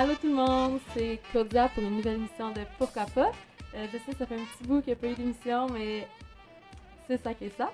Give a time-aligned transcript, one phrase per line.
[0.00, 3.32] Allô tout le monde, c'est Claudia pour une nouvelle émission de Pourquoi pas.
[3.74, 6.06] Euh, je sais, ça fait un petit bout qu'il n'y a pas eu d'émission, mais
[7.08, 7.72] c'est ça qui est ça.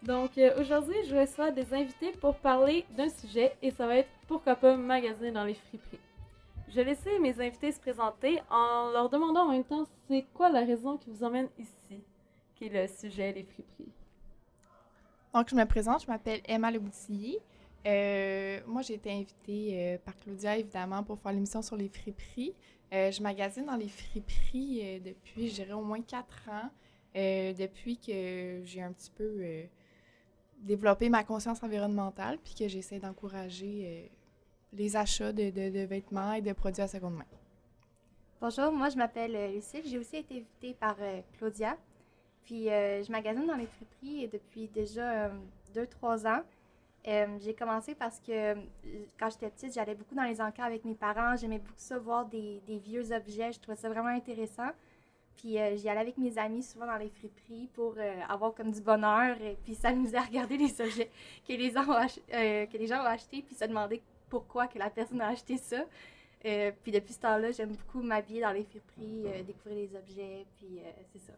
[0.00, 4.08] Donc euh, aujourd'hui, je reçois des invités pour parler d'un sujet et ça va être
[4.28, 5.98] Pourquoi pas magasiner dans les friperies.
[6.68, 10.50] Je vais laisser mes invités se présenter en leur demandant en même temps c'est quoi
[10.50, 12.04] la raison qui vous emmène ici,
[12.54, 13.90] qui est le sujet des friperies?
[15.34, 17.40] Donc, je me présente, je m'appelle Emma Leboutillier.
[17.86, 22.54] Euh, moi, j'ai été invitée euh, par Claudia, évidemment, pour faire l'émission sur les friperies.
[22.92, 26.70] Euh, je magasine dans les friperies depuis, je dirais, au moins quatre ans,
[27.14, 29.64] depuis que j'ai un petit peu
[30.60, 34.10] développé ma conscience environnementale, puis que j'essaie d'encourager
[34.72, 37.24] les achats de, de- vêtements et de produits à seconde main.
[38.40, 39.82] Bonjour, moi je m'appelle Lucille.
[39.86, 40.96] J'ai aussi été invitée par
[41.38, 41.76] Claudia.
[42.42, 45.30] Puis je magasine dans les friperies depuis déjà
[45.74, 46.42] 2-3 ans.
[47.06, 48.54] Euh, j'ai commencé parce que euh,
[49.18, 51.36] quand j'étais petite, j'allais beaucoup dans les encas avec mes parents.
[51.36, 53.52] J'aimais beaucoup ça, voir des, vieux objets.
[53.52, 54.70] Je trouvais ça vraiment intéressant.
[55.36, 57.96] Puis euh, j'y allais avec mes amis souvent dans les friperies pour
[58.28, 61.10] avoir comme du bonheur et puis s'amuser à regarder les objets
[61.46, 64.66] que les, gens ont ach- euh, que les gens ont achetés puis se demander pourquoi
[64.66, 65.84] que la personne a acheté ça.
[66.82, 70.78] Puis depuis ce temps-là, j'aime beaucoup m'habiller dans les friperies, découvrir les objets, puis
[71.10, 71.32] c'est ça.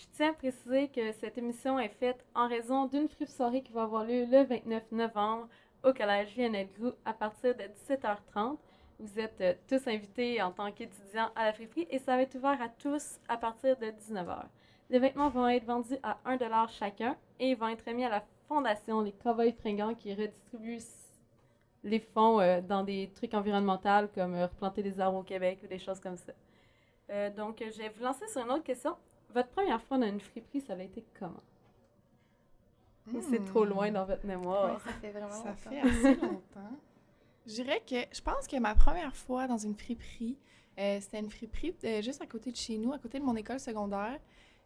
[0.00, 3.70] Je tiens à préciser que cette émission est faite en raison d'une fripe soirée qui
[3.70, 5.46] va avoir lieu le 29 novembre
[5.84, 8.56] au Collège Lionel Groux à partir de 17h30.
[8.98, 12.34] Vous êtes euh, tous invités en tant qu'étudiants à la friperie et ça va être
[12.34, 14.44] ouvert à tous à partir de 19h.
[14.88, 19.02] Les vêtements vont être vendus à 1$ chacun et vont être remis à la fondation
[19.02, 20.78] Les Cowboys Fringants qui redistribue
[21.84, 25.66] les fonds euh, dans des trucs environnementaux comme euh, replanter des arbres au Québec ou
[25.66, 26.32] des choses comme ça.
[27.36, 28.96] Donc, je vais vous lancer sur une autre question.
[29.34, 31.42] Votre première fois dans une friperie, ça a été comment?
[33.28, 34.74] C'est trop loin dans votre mémoire?
[34.74, 35.70] Ouais, ça fait vraiment Ça longtemps.
[35.70, 36.76] fait assez longtemps.
[37.46, 40.36] Je dirais que je pense que ma première fois dans une friperie,
[40.78, 43.34] euh, c'était une friperie euh, juste à côté de chez nous, à côté de mon
[43.34, 44.18] école secondaire.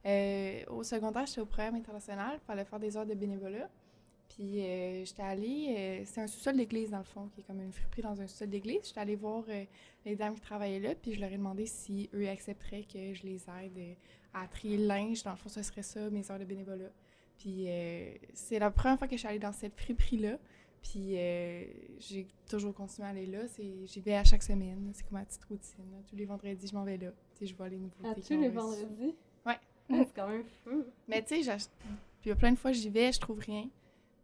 [0.04, 3.70] Euh, au secondaire, j'étais au programme international, il fallait faire des heures de bénévolat.
[4.28, 7.60] Puis euh, j'étais allée, euh, c'est un sous-sol d'église dans le fond, qui est comme
[7.62, 8.80] une friperie dans un sous-sol d'église.
[8.86, 9.64] J'étais allée voir euh,
[10.04, 13.22] les dames qui travaillaient là, puis je leur ai demandé si eux accepteraient que je
[13.22, 13.94] les aide euh,
[14.34, 15.22] à trier le linge.
[15.22, 16.90] Dans le fond, ce serait ça, mes heures de bénévolat.
[17.38, 20.38] Puis euh, c'est la première fois que je suis allée dans cette friperie-là.
[20.82, 21.64] Puis euh,
[21.98, 23.40] j'ai toujours continué à aller là.
[23.84, 24.90] J'y vais à chaque semaine.
[24.92, 25.84] C'est comme ma petite routine.
[25.92, 25.98] là.
[26.08, 27.10] Tous les vendredis, je m'en vais là.
[27.34, 28.08] Tu sais, je vois les nouveautés.
[28.08, 29.14] À qui tous les vendredis?
[29.46, 29.58] Ouais.
[29.90, 30.84] Ah, c'est quand même fou.
[31.08, 31.56] Mais tu sais,
[32.20, 33.68] puis il y a plein de fois, j'y vais, je trouve rien.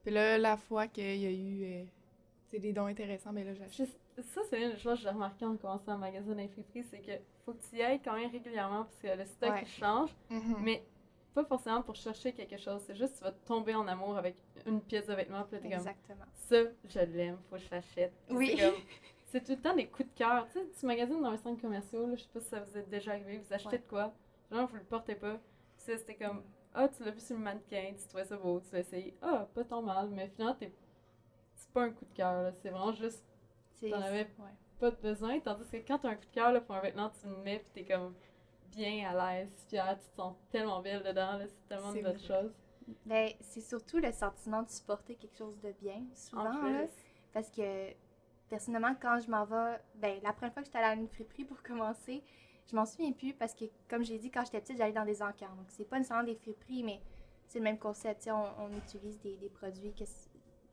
[0.03, 4.00] Puis là, la fois qu'il y a eu euh, des dons intéressants, ben là, j'achète.
[4.19, 7.12] Ça, c'est une chose que j'ai remarqué en commençant dans les friperies, c'est que
[7.44, 9.62] faut que tu y ailles quand même régulièrement parce que le stock Ouais.
[9.62, 10.56] il change, Mhm.
[10.62, 10.84] mais
[11.34, 12.82] pas forcément pour chercher quelque chose.
[12.87, 15.72] C'est juste que tu vas tomber en amour avec une pièce de vêtement, puis comme
[15.72, 16.25] Exactement.
[16.34, 18.12] ça, je l'aime, faut que je l'achète.
[18.31, 18.59] Oui.
[19.26, 20.47] c'est tout le temps des coups de cœur.
[20.48, 22.77] Tu sais, tu magasines dans un centre commercial, là, je sais pas si ça vous
[22.77, 23.78] est déjà arrivé, vous achetez Ouais.
[23.78, 24.12] de quoi,
[24.50, 25.34] vraiment vous le portez pas.
[25.78, 26.42] Puis c'était comme,
[26.75, 29.47] ah, tu l'as vu sur le mannequin, tu trouvais ça beau, tu l'as essayé, ah,
[29.54, 30.72] pas tant mal, mais finalement, t'es...
[31.54, 33.25] c'est pas un coup de cœur, c'est vraiment juste
[33.81, 34.55] T'en avais ouais.
[34.79, 37.11] pas de besoin, tandis que quand t'as un coup de cœur là, pour un vêtement,
[37.11, 38.15] tu le mets, puis t'es comme
[38.71, 42.21] bien à l'aise, fière, tu te sens tellement belle dedans, là, c'est tellement de bonnes
[42.21, 42.53] choses.
[43.07, 46.43] Ben, c'est surtout le sentiment de supporter quelque chose de bien, souvent.
[46.43, 46.87] En là.
[47.33, 47.93] Parce que,
[48.49, 51.45] personnellement, quand je m'en vais, ben, la première fois que j'étais allée à une friperie
[51.45, 52.23] pour commencer,
[52.69, 55.23] je m'en souviens plus parce que, comme j'ai dit, quand j'étais petite, j'allais dans des
[55.23, 55.55] encans.
[55.57, 57.01] Donc, c'est pas nécessairement des friperies, mais
[57.47, 58.29] c'est le même concept.
[58.33, 59.93] On, on utilise des, des produits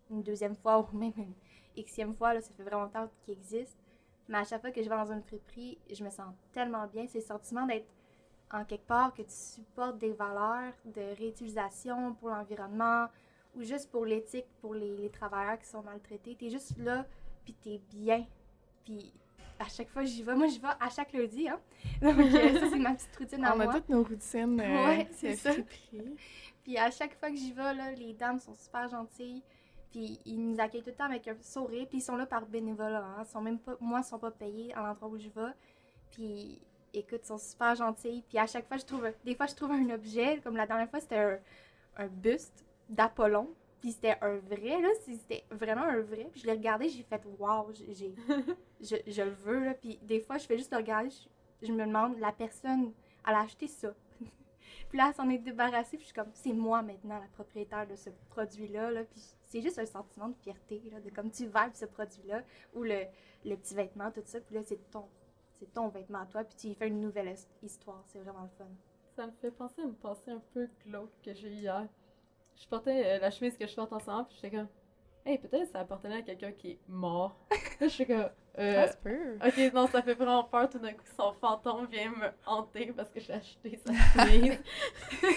[0.10, 3.82] une deuxième fois ou même une xème fois, là, ça fait vraiment longtemps qu'ils existent.
[4.30, 7.06] Mais à chaque fois que je vais dans une friperie, je me sens tellement bien.
[7.08, 7.88] C'est le sentiment d'être
[8.52, 13.08] en quelque part que tu supportes des valeurs de réutilisation pour l'environnement
[13.56, 16.36] ou juste pour l'éthique, pour les, les travailleurs qui sont maltraités.
[16.36, 17.06] T'es juste là,
[17.44, 18.26] puis t'es bien.
[18.84, 19.14] Puis
[19.60, 21.60] à chaque fois que j'y vais, moi j'y vais à chaque lundi, hein.
[22.02, 23.74] Donc euh, ça c'est ma petite routine à On a moi.
[23.74, 24.60] toutes nos routines.
[24.62, 25.52] euh, Ouais, c'est ça.
[26.64, 29.42] Puis à chaque fois que j'y vais, là, les dames sont super gentilles.
[29.92, 31.88] Puis ils nous accueillent tout le temps avec un sourire.
[31.88, 33.04] Puis ils sont là par bénévolat.
[33.04, 33.24] Hein.
[33.24, 35.52] Ils sont même pas, moi, ils sont pas payés à l'endroit où je vais.
[36.12, 36.60] Puis
[36.94, 38.24] écoute, ils sont super gentils.
[38.28, 40.40] Puis à chaque fois, je trouve, des fois, je trouve un objet.
[40.44, 41.40] Comme la dernière fois, c'était un,
[41.98, 43.50] un buste d'Apollon.
[43.80, 44.90] Puis c'était un vrai, là.
[45.06, 46.28] C'était vraiment un vrai.
[46.32, 47.22] Puis je l'ai regardé, j'ai fait
[47.94, 48.16] j'ai-
[48.82, 49.74] je, je le veux, là.
[49.76, 52.92] Puis des fois, je fais juste le regarder, je, je me demande, la personne,
[53.28, 53.94] elle a acheté ça.
[54.90, 57.86] puis là, elle s'en est débarrassée, puis je suis comme, c'est moi maintenant la propriétaire
[57.88, 59.04] de ce produit-là, là.
[59.04, 62.44] Puis c'est juste un sentiment de fierté, là, de comme tu vibes ce produit-là,
[62.76, 63.04] ou le,
[63.46, 64.40] le petit vêtement, tout ça.
[64.42, 65.06] Puis là, c'est ton,
[65.60, 68.04] c'est ton vêtement à toi, puis tu y fais une nouvelle his- histoire.
[68.08, 68.68] C'est vraiment le fun.
[69.16, 71.88] Ça me fait penser à une pensée un peu glauque que j'ai eu hier.
[72.56, 74.68] Je portais euh, la chemise que je porte en ce moment, puis j'étais comme,
[75.26, 77.36] hey, peut-être ça appartenait à quelqu'un qui est mort.
[77.80, 78.30] Là, je suis comme,
[78.60, 79.38] Euh, Ça se peut.
[79.46, 81.06] ok, non, ça fait vraiment peur tout d'un coup.
[81.16, 84.60] Son fantôme vient me hanter parce que j'ai acheté sa chemise.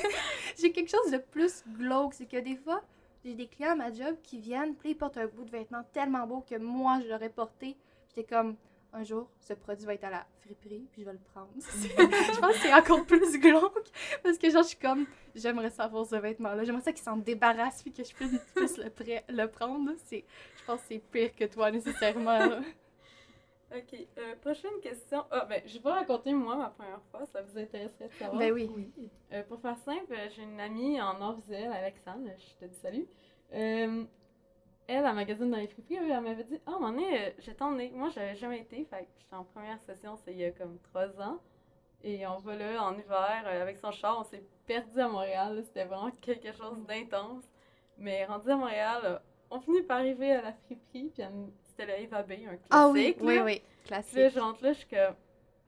[0.58, 2.82] J'ai quelque chose de plus glauque, c'est que des fois,
[3.24, 5.82] j'ai des clients à ma job qui viennent, puis ils portent un bout de vêtement
[5.92, 7.76] tellement beau que moi, je l'aurais porté.
[8.08, 8.56] J'étais comme,
[8.92, 11.50] un jour, ce produit va être à la friperie, puis je vais le prendre.
[11.56, 13.88] je pense que c'est encore plus glauque,
[14.22, 16.64] parce que genre, je suis comme, j'aimerais savoir ce vêtement-là.
[16.64, 19.90] J'aimerais ça qu'il s'en débarrasse, puis que je puisse, le, prendre.
[20.10, 22.60] je pense que c'est pire que toi, nécessairement.
[23.74, 25.24] Ok, euh, prochaine question.
[25.30, 28.38] Ah, ben, je vais raconter moi ma première fois, ça vous intéresserait de savoir.
[28.38, 28.70] ben oui.
[29.32, 33.06] Euh, pour faire simple, euh, j'ai une amie en Orvisiel, Alexandre, je te dis salut.
[33.52, 34.04] Euh,
[34.86, 37.72] elle, elle magasine dans les friperies, elle m'avait dit Ah, oh, mon nez, j'ai ton
[37.72, 37.90] nez.
[37.94, 40.78] Moi, j'avais jamais été, fait que j'étais en première session, c'est il y a comme
[40.80, 41.38] trois ans.
[42.02, 45.84] Et on va là en hiver avec son char, on s'est perdu à Montréal, c'était
[45.84, 47.44] vraiment quelque chose d'intense.
[47.98, 49.20] Mais rendu à Montréal,
[49.50, 51.50] on finit par arriver à la friperie, puis elle-
[51.80, 52.66] c'était le Eva Bay, un classique.
[52.70, 53.62] Ah oui, oui, oui.
[53.82, 54.30] Puis là, Classique.
[54.34, 55.14] je rentre là, je suis comme,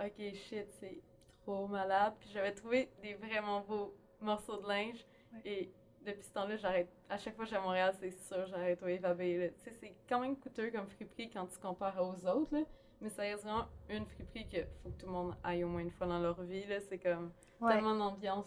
[0.01, 1.01] ok, shit, c'est
[1.43, 2.15] trop malade.
[2.21, 5.05] Puis j'avais trouvé des vraiment beaux morceaux de linge.
[5.33, 5.41] Ouais.
[5.45, 5.73] Et
[6.05, 6.89] depuis ce temps-là, j'arrête.
[7.09, 9.53] À chaque fois que je vais à Montréal, c'est sûr, j'arrête au Eva Bay.
[9.59, 12.63] Tu sais, c'est quand même coûteux comme friperie quand tu compares aux autres, là.
[13.01, 15.81] Mais ça reste vraiment une friperie qu'il faut que tout le monde aille au moins
[15.81, 16.81] une fois dans leur vie, là.
[16.81, 17.73] C'est comme Ouais.
[17.75, 18.47] tellement d'ambiance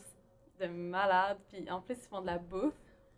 [0.59, 1.37] de malade.
[1.51, 2.73] Puis en plus, ils font de la bouffe.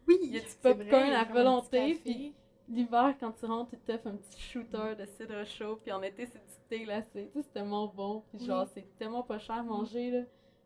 [0.08, 2.34] Oui, Il y a du c'est popcorn vrai, à volonté, puis
[2.70, 6.26] L'hiver, quand tu rentres, ils t'offrent un petit shooter de cidre chaud, puis en été,
[6.26, 7.30] c'est du thé glacé.
[7.32, 8.24] Tu sais, c'est tellement bon.
[8.30, 10.24] Puis genre, c'est tellement pas cher à manger, là.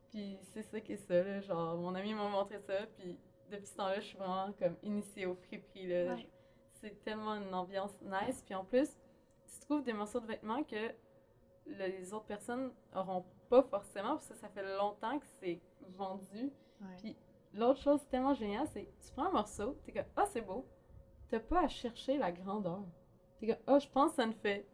[0.10, 1.42] Puis c'est ça qui est ça, là.
[1.42, 3.20] Genre, mon ami m'a montré ça, puis
[3.52, 6.16] depuis ce temps-là, je suis vraiment comme initiée au friperie, là.
[6.16, 6.28] Ouais.
[6.74, 8.42] C'est tellement une ambiance nice.
[8.44, 8.90] Puis en plus,
[9.54, 10.92] tu trouves des morceaux de vêtements que
[11.68, 15.62] les autres personnes auront pas forcément, parce que ça fait longtemps que c'est
[15.98, 16.52] vendu.
[16.82, 16.98] Ouais.
[16.98, 17.16] Puis
[17.54, 20.66] l'autre chose tellement géniale, c'est tu prends un morceau, t'es comme ah c'est beau,
[21.32, 22.84] t'as pas à chercher la grandeur.
[23.40, 24.68] T'es comme ah je pense que ça me fait.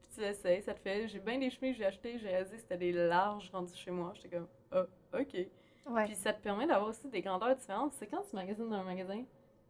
[0.00, 1.08] Puis tu l'essayes, ça te fait.
[1.08, 3.90] J'ai bien des chemises que j'ai achetées, j'ai réalisé que c'était des larges rendus chez
[3.90, 4.12] moi.
[4.14, 5.34] J'étais comme ah ok.
[5.88, 6.04] Ouais.
[6.06, 7.92] Puis ça te permet d'avoir aussi des grandeurs différentes.
[7.94, 9.22] C'est quand tu magasines dans un magasin,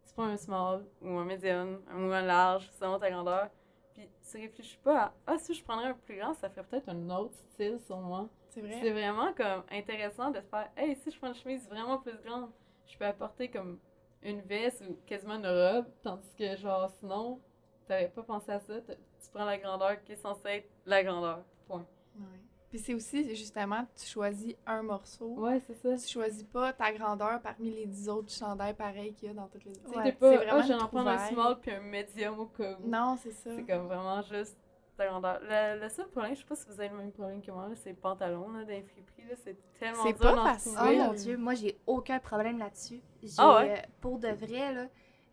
[0.06, 3.50] tu prends un small ou un medium ou un large selon ta grandeur.
[3.94, 6.88] Puis tu réfléchis pas à ah si je prendrais un plus grand, ça ferait peut-être
[6.90, 8.28] un autre style sur moi.
[8.50, 8.92] C'est C'est vrai.
[8.92, 12.50] vraiment comme intéressant de se faire Hey, si je prends une chemise vraiment plus grande,
[12.86, 13.78] je peux apporter comme
[14.22, 17.40] une veste ou quasiment une robe, tandis que genre sinon,
[17.86, 21.44] t'avais pas pensé à ça, tu prends la grandeur qui est censée être la grandeur.
[21.68, 21.86] Point.
[22.16, 22.24] Ouais.
[22.68, 25.26] Puis c'est aussi, justement, tu choisis un morceau.
[25.36, 25.96] Ouais, c'est ça.
[25.96, 29.46] Tu choisis pas ta grandeur parmi les 10 autres chandails pareils qu'il y a dans
[29.46, 29.72] toutes les...
[29.72, 30.02] Ouais.
[30.04, 32.88] C'est pas, vraiment ah, j'en une prendre un small puis un medium au cas où.
[32.88, 33.50] Non, c'est ça.
[33.54, 34.58] C'est comme vraiment juste
[34.98, 37.68] Le, le seul problème, je sais pas si vous avez le même problème que moi,
[37.68, 40.72] là, c'est les pantalons là, dans les friperies, là, c'est tellement C'est dur pas facile.
[40.80, 43.02] Oh mon dieu, moi j'ai aucun problème là-dessus.
[43.22, 43.72] J'ai, Ah ouais?
[43.72, 44.86] euh, pour de vrai, là,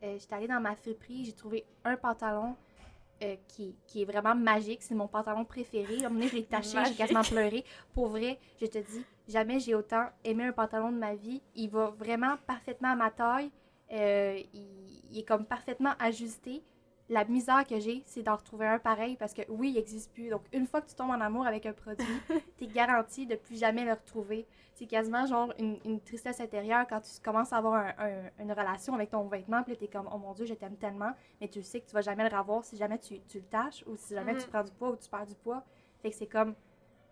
[0.03, 2.55] euh, j'étais allée dans ma friperie, j'ai trouvé un pantalon
[3.23, 4.83] euh, qui, qui est vraiment magique.
[4.83, 6.03] C'est mon pantalon préféré.
[6.03, 7.63] À un moment donné, je l'ai taché, j'ai quasiment pleuré.
[7.93, 11.41] Pour vrai, je te dis, jamais j'ai autant aimé un pantalon de ma vie.
[11.55, 13.51] Il va vraiment parfaitement à ma taille.
[13.91, 16.63] Euh, il, il est comme parfaitement ajusté.
[17.09, 20.29] La misère que j'ai, c'est d'en retrouver un pareil parce que oui, il n'existe plus.
[20.29, 22.05] Donc, une fois que tu tombes en amour avec un produit,
[22.57, 24.47] tu es garanti de plus jamais le retrouver.
[24.73, 28.51] C'est quasiment genre une, une tristesse intérieure quand tu commences à avoir un- un- une
[28.53, 29.63] relation avec ton vêtement.
[29.63, 31.11] Puis tu es comme, oh mon Dieu, je t'aime tellement.
[31.41, 33.83] Mais tu sais que tu vas jamais le revoir si jamais tu, tu le tâches
[33.85, 35.63] ou si jamais tu prends du poids ou tu perds du poids.
[36.01, 36.55] Fait que c'est comme,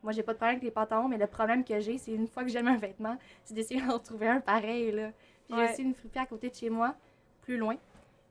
[0.04, 2.28] moi, j'ai pas de problème avec les pantalons, mais le problème que j'ai, c'est une
[2.28, 4.92] fois que j'aime un vêtement, c'est d'essayer d'en trouver un pareil.
[4.94, 5.12] Là.
[5.46, 5.68] Puis Ouais.
[5.68, 6.96] j'ai aussi une friperie à côté de chez moi,
[7.42, 7.76] plus loin,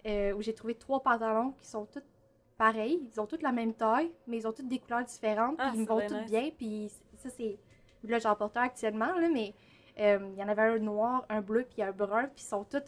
[0.06, 2.02] euh, où j'ai trouvé trois pantalons qui sont tous
[2.56, 3.00] pareils.
[3.12, 5.56] Ils ont tous la même taille, mais ils ont toutes des couleurs différentes.
[5.58, 6.30] Ah, puis ils me vont tous nice.
[6.30, 6.50] bien.
[6.56, 7.58] Puis ça, c'est.
[8.04, 9.52] Là, j'en porte un actuellement, là, mais
[9.98, 12.64] euh, il y en avait un noir, un bleu, puis un brun, puis ils sont
[12.64, 12.82] tous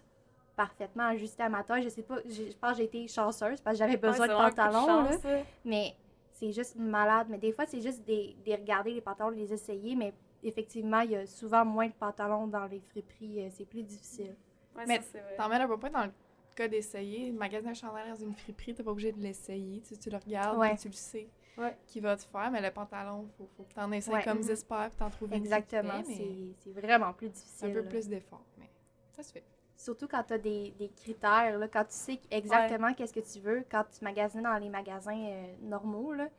[0.57, 1.83] parfaitement ajustés à ma taille.
[1.83, 4.35] Je sais pas, j'ai- je pense que j'ai été chanceuse parce que j'avais besoin Ouais,
[4.35, 4.87] de pantalons.
[4.87, 5.43] là.
[5.65, 5.95] Mais
[6.33, 7.27] c'est juste malade.
[7.31, 9.95] Mais des fois, c'est juste des, des regarder les pantalons, les essayer.
[9.95, 13.45] Mais effectivement, il y a souvent moins de pantalons dans les friperies.
[13.45, 14.35] euh, C'est plus difficile.
[14.77, 14.99] Ouais, Mais
[15.49, 16.13] mets un bon point dans le
[16.55, 17.31] cas d'essayer.
[17.33, 19.81] Magasiner un chandail dans une friperie, t'es pas obligé de l'essayer.
[19.83, 20.77] Tu, tu le regardes, Ouais.
[20.77, 21.29] tu le sais
[21.59, 21.77] Ouais.
[21.87, 22.51] qui va te faire.
[22.51, 24.23] Mais le pantalon, faut, faut que t'en essayes Ouais.
[24.25, 24.45] comme Mhm.
[24.45, 26.03] 10 paires, puis t'en trouves une Exactement.
[26.03, 27.69] fait, mais C'est vraiment plus difficile.
[27.71, 27.89] un peu là.
[27.91, 28.45] plus d'effort.
[28.59, 28.71] Mais
[29.13, 29.45] ça se fait.
[29.77, 33.41] Surtout quand tu as des, des critères, là, quand tu sais exactement qu'est-ce que tu
[33.41, 36.33] veux, quand tu magasines dans les magasins euh, normaux, là, tu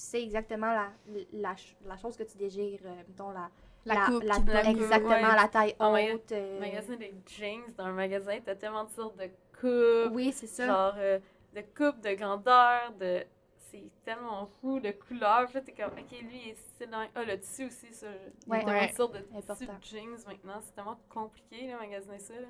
[0.00, 0.90] sais exactement la,
[1.32, 1.54] la,
[1.84, 2.80] la chose que tu désires.
[2.84, 3.50] euh, mettons, la,
[3.84, 4.82] La, coupe la- te la coupe, mieux.
[4.84, 5.22] exactement ouais.
[5.36, 6.32] la taille haute.
[6.32, 9.28] euh, Magasin des jeans dans un magasin, t'as tellement de sortes de
[9.60, 10.66] coupes, Oui, c'est ça.
[10.66, 11.18] genre euh,
[11.54, 13.24] de coupes, de grandeur, de.
[13.70, 15.46] C'est tellement fou, de couleurs.
[15.46, 18.06] Puis là, t'es comme, ok, lui, il est style dans- Ah, le tissu aussi, ça.
[18.42, 18.58] Il y Ouais.
[18.58, 18.88] a tellement Ouais.
[18.88, 18.94] de
[19.46, 20.60] sortes de jeans maintenant.
[20.62, 22.34] C'est tellement compliqué, là, magasiner ça.
[22.34, 22.46] là.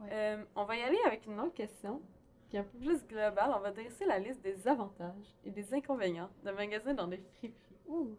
[0.00, 0.08] Ouais.
[0.12, 2.00] Euh, on va y aller avec une autre question.
[2.48, 6.28] puis un peu plus global, on va dresser la liste des avantages et des inconvénients
[6.44, 7.76] de magasiner dans des friperies.
[7.86, 8.16] Ouh.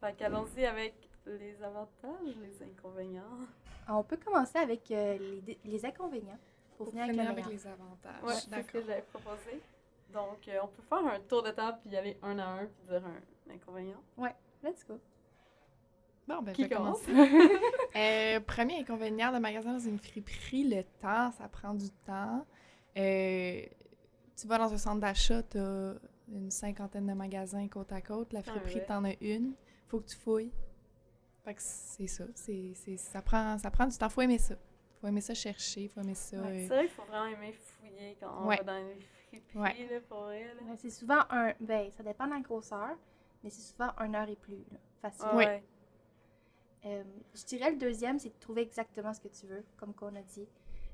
[0.00, 0.92] Fait qu'allons-y avec
[1.24, 3.22] les avantages, les inconvénients.
[3.88, 6.38] On peut commencer avec euh, les, les inconvénients
[6.76, 8.22] pour, Pour finir avec, les avantages.
[8.22, 8.80] Ouais, c'est ce que d'accord.
[8.86, 9.60] j'avais proposé.
[10.12, 12.66] Donc, euh, on peut faire un tour de table puis y aller un à un
[12.66, 14.02] puis dire un inconvénient.
[14.62, 14.98] Let's go.
[16.26, 17.00] Bon, ben, Qui je commence?
[17.96, 22.44] Euh, premier inconvénient de magasin dans une friperie, le temps, ça prend du temps.
[22.96, 23.62] Euh,
[24.36, 25.94] tu vas dans un centre d'achat, tu as
[26.28, 28.32] une cinquantaine de magasins côte à côte.
[28.32, 28.84] La Ah friperie, ouais.
[28.86, 29.52] t'en as une.
[29.86, 30.50] faut que tu fouilles.
[31.44, 32.24] Fait que c'est ça.
[32.34, 34.08] C'est, c'est- ça, prend, ça prend du temps.
[34.08, 34.54] faut aimer ça.
[35.04, 36.38] Faut aimer ça chercher, faut aimer ça.
[36.38, 38.56] Ouais, euh, c'est vrai qu'il faut vraiment aimer fouiller quand on Ouais.
[38.56, 38.96] va dans les
[39.28, 39.86] friperies, Ouais.
[39.90, 40.44] là, pour vrai.
[40.44, 40.62] là.
[40.62, 41.52] Ouais, c'est souvent un.
[41.60, 42.96] Ben, ça dépend de la grosseur,
[43.42, 44.64] mais c'est souvent une heure et plus.
[44.72, 45.26] Là, facile.
[45.28, 45.44] Ah Oui.
[45.44, 45.62] ouais.
[46.86, 47.02] Euh,
[47.34, 50.22] je dirais le deuxième, c'est de trouver exactement ce que tu veux, comme qu'on a
[50.22, 50.48] dit.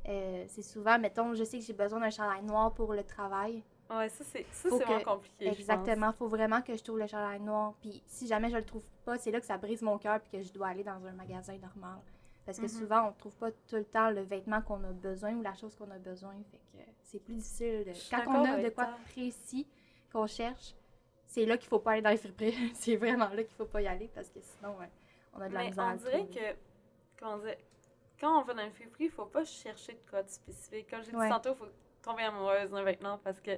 [0.08, 3.62] Euh, c'est souvent, mettons, je sais que j'ai besoin d'un chandail noir pour le travail.
[3.90, 5.44] Ouais, ça, c'est ça, Faut c'est vraiment compliqué.
[5.44, 5.58] je pense.
[5.60, 6.12] Exactement.
[6.12, 7.74] faut vraiment que je trouve le chandail noir.
[7.80, 10.30] Puis si jamais je le trouve pas, c'est là que ça brise mon cœur puis
[10.30, 11.98] que je dois aller dans un magasin normal.
[12.46, 12.68] Parce que Mhm.
[12.68, 15.74] souvent, on trouve pas tout le temps le vêtement qu'on a besoin ou la chose
[15.76, 16.34] qu'on a besoin.
[16.50, 17.84] Fait que c'est plus difficile.
[17.84, 19.68] de- Quand on a de quoi précis
[20.12, 20.74] qu'on cherche,
[21.26, 22.52] c'est là qu'il faut pas aller dans les friperies.
[22.74, 24.90] c'est vraiment là qu'il faut pas y aller parce que sinon, ouais,
[25.34, 26.56] on a de la Mais misère on dirait que,
[27.18, 27.56] comment dire,
[28.18, 30.90] quand on va dans une friperie, il faut pas chercher de quoi de spécifique.
[30.90, 31.28] Comme j'ai dit Ouais.
[31.28, 31.68] tantôt, il faut
[32.02, 33.52] tomber amoureuse d'un vêtement parce que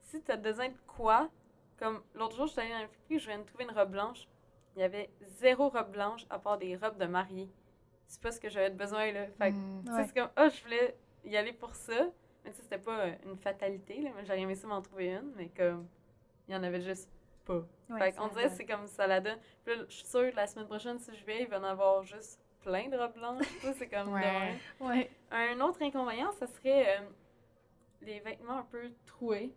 [0.00, 1.30] si tu as besoin de quoi,
[1.78, 3.90] comme l'autre jour, je suis allée dans une friperie, je viens de trouver une robe
[3.90, 4.26] blanche.
[4.76, 7.48] Il y avait zéro robe blanche à part des robes de mariée.
[8.06, 9.26] C'est pas ce que j'avais besoin, là.
[9.38, 10.04] Fait Ouais.
[10.06, 12.06] c'est comme, ah, je voulais y aller pour ça.
[12.44, 14.10] Mais tu sais, c'était pas euh, une fatalité, là.
[14.22, 15.88] J'aurais aimé ça m'en trouver une, mais comme,
[16.48, 17.10] il y en avait juste
[17.44, 17.62] pas.
[17.90, 19.38] Ouais, fait qu'on dirait que c'est comme ça la donne.
[19.64, 21.64] Puis là, je suis sûre que la semaine prochaine, si je vais, il va en
[21.64, 23.44] avoir juste plein de robes blanches.
[23.78, 24.12] C'est comme.
[24.80, 25.10] Ouais.
[25.30, 27.02] Un autre inconvénient, ça serait euh,
[28.02, 29.54] les vêtements un peu troués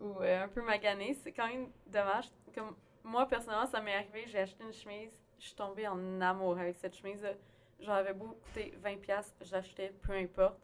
[0.00, 1.14] ou euh, un peu maganés.
[1.14, 2.26] C'est quand même dommage.
[2.54, 6.58] Comme moi, personnellement, ça m'est arrivé, j'ai acheté une chemise, je suis tombée en amour
[6.58, 7.32] avec cette chemise-là.
[7.80, 10.58] J'en avais beau coûter 20$, j'achetais, peu importe.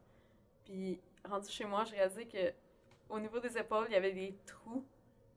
[0.64, 2.52] Puis, rendu chez moi, j'ai réalisé que
[3.08, 4.84] au niveau des épaules, il y avait des trous,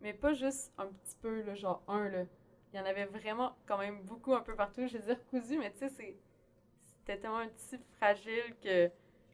[0.02, 2.24] mais pas juste un petit peu, là, genre un, là.
[2.74, 4.88] Il y en avait vraiment quand même beaucoup un peu partout.
[4.88, 6.18] Je les ai recousus, mais tu sais, c'est-
[6.82, 8.90] c'était tellement un tissu fragile que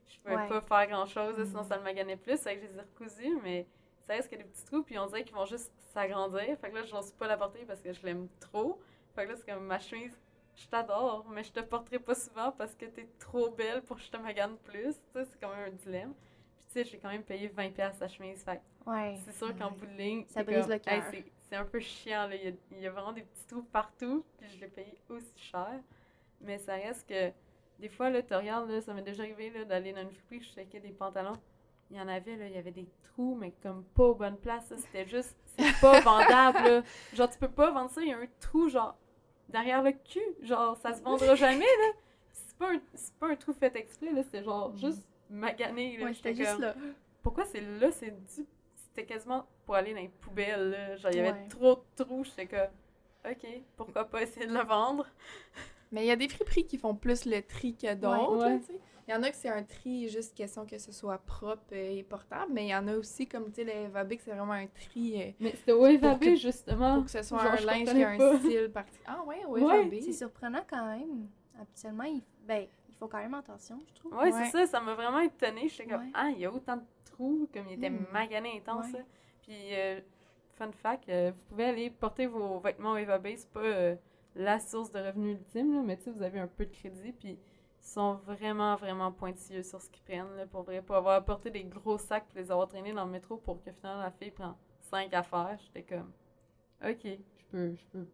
[0.08, 0.48] je pouvais Ouais.
[0.48, 1.68] pas faire grand-chose, sinon Mhm.
[1.68, 2.38] ça le maganait plus.
[2.42, 3.68] Fait que je les ai recousus, mais
[4.02, 6.58] ça reste que des petits trous, puis on dirait qu'ils vont juste s'agrandir.
[6.60, 8.80] Fait que là, je n'ose pas la porter parce que je l'aime trop.
[9.16, 10.18] Fait que là, c'est comme ma chemise,
[10.56, 14.04] je t'adore, mais je te porterai pas souvent parce que t'es trop belle pour que
[14.04, 14.94] je te magane plus.
[14.94, 16.14] Tu sais, c'est quand même un dilemme.
[16.56, 18.44] Puis tu sais, j'ai quand même payé 20$ la chemise.
[18.44, 19.18] Fait Ouais.
[19.26, 20.94] c'est sûr qu'en bout de ligne, Ça c'est brise comme, le cœur.
[21.14, 22.28] hey, c'est- un peu chiant.
[22.28, 22.36] Là.
[22.36, 24.98] Il, y a, il y a vraiment des petits trous partout, puis je l'ai payé
[25.10, 25.80] aussi cher.
[26.42, 27.32] Mais ça reste que
[27.80, 30.42] des fois, là, tu regardes, là, ça m'est déjà arrivé là, d'aller dans une friperie,
[30.42, 31.38] je checkais des pantalons.
[31.92, 34.38] Il y en avait, là, il y avait des trous, mais comme pas aux bonnes
[34.38, 34.74] places.
[34.76, 36.58] C'était juste, c'est pas vendable.
[36.68, 36.84] là.
[37.14, 38.98] Genre, tu peux pas vendre ça, il y a un trou, genre,
[39.50, 40.22] derrière le cul.
[40.42, 41.92] Genre, ça se vendra jamais, là.
[42.32, 44.78] C'est pas, un- c'est pas un trou fait exprès, là, c'était genre Mhm.
[44.78, 45.98] juste magané.
[45.98, 46.06] Là.
[46.06, 46.76] Ouais, c'était juste comme, là.
[47.24, 48.46] pourquoi c'est là, c'est du.
[48.76, 50.96] C'était quasiment pour aller dans les poubelles, là.
[50.96, 51.48] Genre, il y avait Ouais.
[51.50, 55.06] trop de trous, j'étais comme, ok, pourquoi pas essayer de le vendre?
[55.92, 58.38] Mais il y a des friperies qui font plus le tri que d'autres.
[58.38, 58.50] Ouais.
[58.52, 58.80] là, tu sais.
[59.08, 62.02] Il y en a que c'est un tri, juste question que ce soit propre et
[62.04, 64.54] portable, mais il y en a aussi, comme tu sais, le Eva Big, c'est vraiment
[64.54, 66.96] un tri euh, Mais c'était que- justement.
[66.96, 68.98] pour que ce soit genre, un linge qui a un style parti.
[69.06, 70.00] Ah ouais, au Ouais.
[70.02, 71.28] C'est surprenant quand même.
[71.60, 74.14] Habituellement, ils, ben, ils font quand même attention, je trouve.
[74.14, 74.44] Ouais, Ouais.
[74.46, 75.70] c'est ça, ça m'a vraiment étonnée.
[75.70, 76.12] J'étais comme, Ouais.
[76.16, 78.06] ah, il y a autant de trous, comme il était Hmm.
[78.12, 78.92] magané intense.
[78.92, 79.06] Ouais.
[79.44, 80.02] Puis, euh,
[80.56, 83.96] fun fact, euh, vous pouvez aller porter vos vêtements Eva Bay, c'est pas euh,
[84.36, 87.12] la source de revenus ultime, là, mais tu sais, vous avez un peu de crédit,
[87.14, 87.38] puis
[87.88, 91.64] sont vraiment, vraiment pointilleux sur ce qu'ils prennent, là, pour vrai, pour avoir apporté des
[91.64, 94.58] gros sacs, puis les avoir traînés dans le métro pour que finalement la fille prend
[94.82, 95.58] cinq affaires.
[95.64, 96.12] J'étais comme,
[96.84, 98.08] ok, je peux, je peux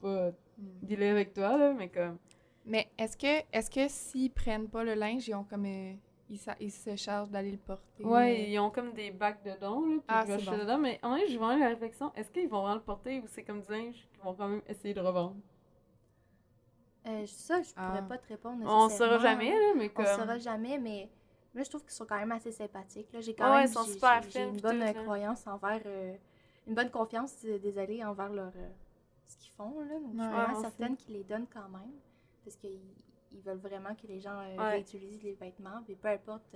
[0.00, 0.80] pas Hmm.
[0.82, 2.18] dealer avec toi, là, mais comme,
[2.66, 5.94] Mais est-ce que est-ce que s'ils prennent pas le linge, ils ont comme euh,
[6.30, 8.04] ils, ils se chargent d'aller le porter?
[8.04, 10.60] Ouais, ils ont comme des bacs dedans, là, Ah, c'est bon.
[10.60, 10.78] dedans.
[10.78, 13.42] Mais en vrai, j'ai vraiment la réflexion, est-ce qu'ils vont vraiment le porter ou c'est
[13.44, 15.36] comme du linge qu'ils vont quand même essayer de revendre?
[17.06, 18.02] Euh, ça, je pourrais Ah.
[18.08, 18.64] pas te répondre.
[18.66, 20.06] On saura jamais, là, mais On comme...
[20.06, 21.10] saura jamais, mais
[21.54, 23.12] là, je trouve qu'ils sont quand même assez sympathiques.
[23.12, 25.02] Là, j'ai quand Ouais, même ils sont j'ai- super j'ai- fins, j'ai une bonne tout,
[25.02, 26.14] croyance envers, euh,
[26.66, 28.68] une bonne confiance, euh, désolée, envers leur euh,
[29.26, 29.80] ce qu'ils font.
[29.80, 29.94] Là.
[29.98, 31.92] Donc, je suis vraiment moi certaine qu'ils les donnent quand même,
[32.42, 32.80] parce qu'ils
[33.32, 34.70] ils veulent vraiment que les gens Ouais.
[34.70, 36.54] réutilisent les vêtements, puis peu importe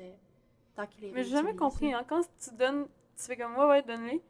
[0.74, 2.86] tant qu'ils les Mais j'ai jamais compris, hein, quand tu donnes,
[3.16, 4.22] tu fais comme, ouais, ouais, donne-les.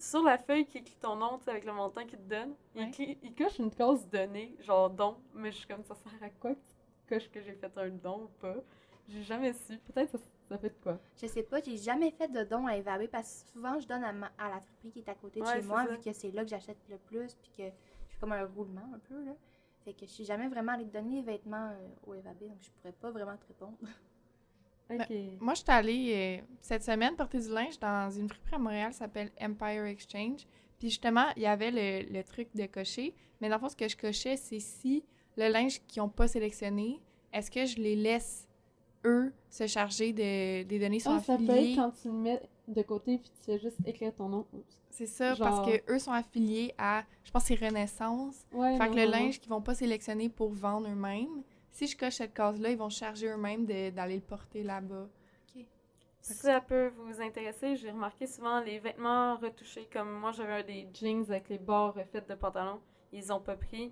[0.00, 2.54] Sur la feuille qui écrit ton nom, tu sais, avec le montant qu'il te donne,
[2.74, 2.90] il, Ouais.
[2.90, 6.30] cli- il coche une case donner, genre don, mais je suis comme, ça sert à
[6.30, 8.56] quoi que tu coches que j'ai fait un don ou pas?
[9.08, 9.76] J'ai jamais su.
[9.78, 10.98] Peut-être ça, Ça fait de quoi?
[11.20, 14.02] Je sais pas, j'ai jamais fait de don à Evabé parce que souvent je donne
[14.04, 15.90] à, ma- à la friperie qui est à côté de Ouais, chez c'est moi, ça.
[15.92, 18.90] vu que c'est là que j'achète le plus, puis que je fais comme un roulement
[18.94, 19.32] un peu, là.
[19.84, 22.70] Fait que je suis jamais vraiment allée donner les vêtements euh, au Evabé, donc je
[22.70, 23.76] pourrais pas vraiment te répondre.
[24.92, 25.16] Ok.
[25.40, 28.90] Moi, je suis allée euh, cette semaine porter du linge dans une friperie à Montréal
[28.92, 30.46] qui s'appelle Empire Exchange.
[30.78, 33.14] Puis justement, il y avait le, le truc de cocher.
[33.40, 35.04] Mais dans le fond, ce que je cochais, c'est si
[35.36, 37.00] le linge qu'ils n'ont pas sélectionné,
[37.32, 38.48] est-ce que je les laisse,
[39.04, 41.76] eux, se charger de, des données sont Ah, ça peut être affiliées?
[41.76, 44.46] quand tu le mets de côté puis tu fais juste écrire ton nom.
[44.90, 48.44] C'est ça, Genre- parce que eux sont affiliés à, je pense c'est Renaissance.
[48.52, 49.10] Ouais, Fait non, que le non.
[49.12, 52.88] linge qu'ils vont pas sélectionner pour vendre eux-mêmes, si je coche cette case-là, ils vont
[52.90, 55.08] charger eux-mêmes d'aller le porter là-bas.
[56.22, 60.62] Si ça peut vous intéresser, j'ai remarqué souvent les vêtements retouchés, comme moi j'avais un
[60.62, 62.78] des jeans avec les bords faits de pantalon,
[63.10, 63.90] ils ont pas pris.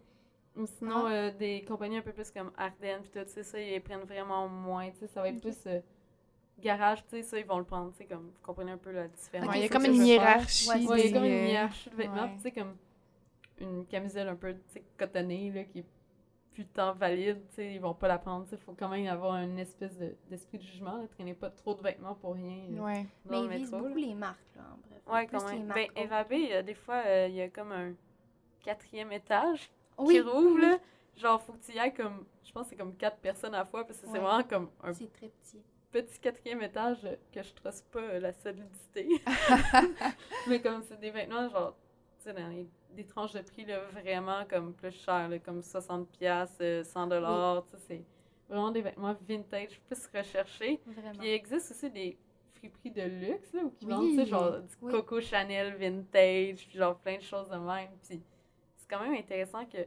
[0.55, 1.11] Ou sinon, Ah.
[1.13, 4.03] euh, des compagnies un peu plus comme Arden, puis tout, tu sais, ça, ils prennent
[4.05, 5.81] vraiment moins, tu sais, ça va être plus euh,
[6.59, 8.91] garage, tu sais, ça, ils vont le prendre, tu sais, comme, vous comprenez un peu
[8.91, 9.55] la différence.
[9.55, 10.05] Il y a comme une faire.
[10.07, 10.69] hiérarchie.
[10.69, 12.35] Ouais, Ouais, c'est des, comme une euh, hiérarchie de vêtements, ouais.
[12.37, 12.77] tu sais, comme
[13.61, 15.87] une camisole un peu, tu sais, cotonnée, là, qui est
[16.59, 19.07] plus tant valide, tu sais, ils vont pas la prendre, tu sais, faut quand même
[19.07, 22.65] avoir une espèce de- d'esprit de jugement, là, traînez pas trop de vêtements pour rien
[22.73, 23.07] euh, Ouais.
[23.27, 25.01] Mais ils visent beaucoup les marques, là, en bref.
[25.07, 25.69] Ouais, quand même.
[25.73, 25.87] Ben.
[25.95, 27.93] Eva B, il y a des fois, euh, il y a comme un
[28.65, 30.79] quatrième étage Oui, qui rouvre, là.
[31.17, 33.59] Genre, faut que tu y ailles comme, je pense que c'est comme quatre personnes à
[33.59, 35.63] la fois, parce que c'est vraiment comme un c'est très petit.
[35.93, 39.09] petit quatrième étage euh, que je trosse pas euh, la solidité.
[40.49, 41.77] Mais comme c'est des vêtements, genre,
[42.19, 45.61] tu sais, dans les- des tranches de prix, là, vraiment comme plus cher, là, comme
[45.61, 48.05] 60$, piastres, euh, 100$, dollars, tu sais, c'est
[48.49, 50.81] vraiment des vêtements vintage, plus recherchés.
[50.87, 51.19] Vraiment.
[51.19, 52.19] Puis il existe aussi des
[52.55, 53.93] friperies de luxe, là, où qui Oui.
[54.17, 54.93] vendent, genre du Oui.
[54.93, 57.91] Coco Chanel vintage, puis genre plein de choses de même.
[58.09, 58.21] Puis
[58.77, 59.87] c'est quand même intéressant que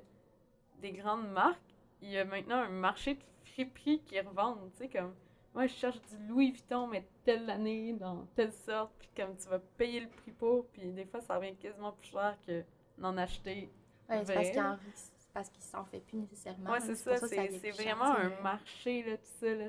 [0.80, 1.60] des grandes marques,
[2.02, 5.14] il y a maintenant un marché de friperies qui revendent, tu sais, comme
[5.54, 9.48] moi je cherche du Louis Vuitton, mais telle année, dans telle sorte, puis comme tu
[9.50, 12.64] vas payer le prix pour, puis des fois ça revient quasiment plus cher que
[13.02, 13.70] d'en acheter.
[14.10, 14.72] C'est parce qu'il là.
[14.74, 16.72] en- c'est parce qu'il s'en fait plus nécessairement.
[16.74, 18.42] Là, c'est ça, que c'est vraiment un là.
[18.42, 19.68] marché, là, tout ça, là.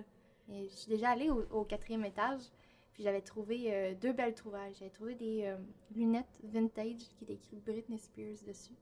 [0.51, 2.41] Et je suis déjà allée au, au quatrième étage,
[2.93, 4.75] puis j'avais trouvé euh, deux belles trouvailles.
[4.79, 5.57] J'avais trouvé des euh,
[5.95, 8.75] lunettes vintage qui étaient écrit Britney Spears dessus.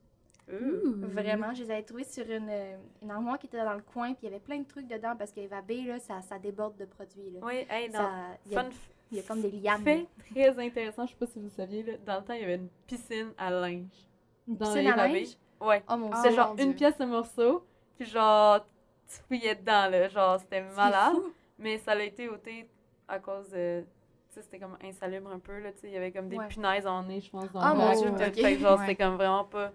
[0.48, 4.14] Vraiment, je les avais trouvées sur une, euh, une armoire qui était dans le coin,
[4.14, 6.76] puis il y avait plein de trucs dedans parce qu'Eva B, là, ça, ça déborde
[6.76, 7.30] de produits.
[7.30, 7.40] Là.
[7.42, 8.70] Oui, hey, dans Ça, il, y a, Fun
[9.12, 9.82] il y a comme des lianes.
[9.84, 12.44] fait très intéressant, je sais pas si vous saviez, là, dans le temps, il y
[12.44, 14.08] avait une piscine à linge.
[14.48, 15.37] Une dans piscine les à linge.
[15.61, 15.83] Ouais.
[15.90, 18.61] Oh mon C'était genre mon une pièce de morceau, puis genre,
[19.07, 20.09] tu fouillais dedans, là.
[20.09, 21.12] Genre, c'était malade.
[21.14, 21.22] fou.
[21.59, 22.68] Mais ça a été ôté
[23.09, 23.83] à cause de.
[24.29, 25.72] Tu sais, c'était comme insalubre un peu, là.
[25.72, 26.48] Tu sais, il y avait comme des Ouais.
[26.48, 28.38] punaises en nez, je pense, dans Ah, le mon Dieu, puis tout.
[28.38, 28.44] ok.
[28.46, 28.87] Fait genre, Ouais.
[28.87, 29.72] c'était comme vraiment pas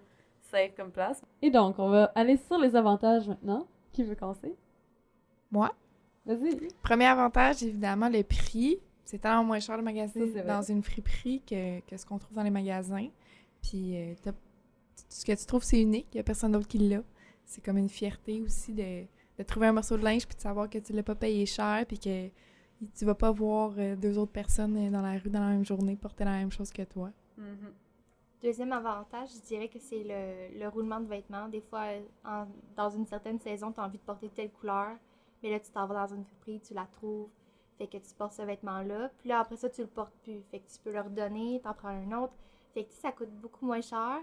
[0.50, 1.22] safe comme place.
[1.42, 3.66] Et donc, on va aller sur les avantages maintenant.
[3.92, 4.54] Qui veut commencer?
[5.50, 5.72] Moi?
[6.24, 6.68] Vas-y.
[6.82, 8.80] Premier avantage, évidemment, le prix.
[9.04, 10.52] C'est tellement moins cher le magasin Ça, c'est vrai.
[10.52, 13.06] dans une friperie que, que ce qu'on trouve dans les magasins.
[13.62, 14.32] Puis, euh, t'as-
[15.08, 16.08] ce que tu trouves, c'est unique.
[16.12, 17.02] Il n'y a personne d'autre qui l'a.
[17.44, 19.04] C'est comme une fierté aussi de,
[19.38, 21.84] de trouver un morceau de linge puis de savoir que tu l'as pas payé cher
[21.86, 22.28] puis que
[22.94, 25.64] tu vas pas voir euh, deux autres personnes euh, dans la rue dans la même
[25.64, 27.10] journée porter la même chose que toi.
[27.38, 27.72] Mhm.
[28.42, 31.48] Deuxième avantage, je dirais que c'est le, le roulement de vêtements.
[31.48, 31.84] Des fois,
[32.24, 34.96] en- dans une certaine saison, tu as envie de porter telle couleur,
[35.42, 37.28] mais là, tu t'en vas dans une friperie, tu la trouves,
[37.78, 39.10] fait que tu portes ce vêtement-là.
[39.18, 40.42] Puis là, après ça, tu le portes plus.
[40.50, 42.34] Fait que tu peux le redonner, t'en prends un autre.
[42.74, 44.18] Fait que ça coûte beaucoup moins cher.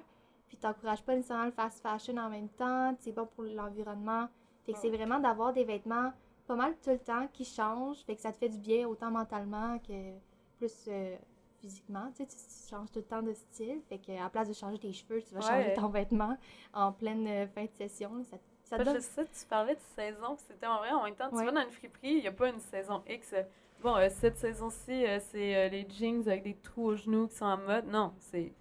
[0.53, 2.95] Puis t'encourages pas nécessairement le fast fashion en même temps.
[2.99, 4.27] C'est bon pour l'environnement.
[4.67, 6.13] Fait que c'est vraiment d'avoir des vêtements
[6.45, 8.03] pas mal tout le temps qui changent.
[8.05, 10.11] Fait que ça te fait du bien autant mentalement que
[10.59, 11.15] plus euh,
[11.59, 12.11] physiquement.
[12.11, 13.81] Tu sais, tu, tu changes tout le temps de style.
[13.89, 16.37] Fait que à place de changer tes cheveux, tu vas changer ton vêtement
[16.71, 18.23] en pleine euh, fin de session.
[18.25, 20.91] Ça, ça donne Je sais, tu parlais de saison, c'était en vrai.
[20.91, 21.45] En même temps, tu Ouais.
[21.45, 23.33] vas dans une friperie, il n'y a pas une saison X.
[23.81, 27.57] Bon, euh, cette saison-ci, c'est les jeans avec des trous aux genoux qui sont en
[27.57, 27.87] mode.
[27.87, 28.53] Non, c'est.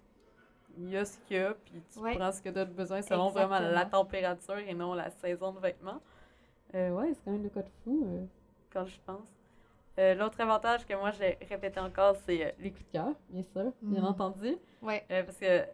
[0.77, 2.15] Il y a ce qu'il y a, puis tu Ouais.
[2.17, 5.59] prends ce que tu as besoin selon vraiment la température et non la saison de
[5.59, 6.01] vêtements.
[6.73, 8.25] Euh, ouais, c'est quand même le cas de fou euh,
[8.71, 9.27] quand je pense.
[9.99, 13.71] Euh, L'autre avantage que moi j'ai répété encore, c'est les coups de cœur, bien sûr,
[13.81, 14.07] bien Mhm.
[14.07, 14.57] entendu.
[14.81, 15.05] Ouais.
[15.07, 15.65] Parce que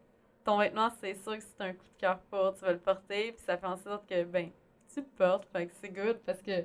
[0.43, 3.31] ton vêtement, c'est sûr que c'est un coup de cœur pour, tu vas le porter,
[3.31, 4.49] puis ça fait en sorte que, ben,
[4.93, 6.61] tu le portes, fait que c'est good parce que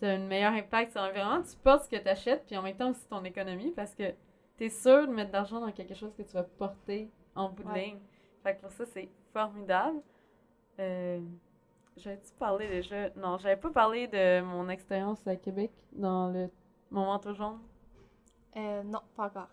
[0.00, 1.42] tu as un meilleur impact sur l'environnement.
[1.42, 4.10] Tu portes ce que tu achètes, puis en même temps aussi ton économie parce que
[4.58, 7.50] tu es sûr de mettre de l'argent dans quelque chose que tu vas porter en
[7.50, 7.84] bout de Ouais.
[7.86, 7.98] ligne.
[8.42, 10.00] Fait que pour ça, c'est formidable.
[10.80, 11.20] Euh,
[11.96, 13.08] J'avais-tu parlé déjà?
[13.16, 16.50] Non, j'avais pas parlé de mon expérience à Québec dans le
[16.90, 17.58] mon manteau jaune?
[18.56, 19.48] Euh, non, pas encore.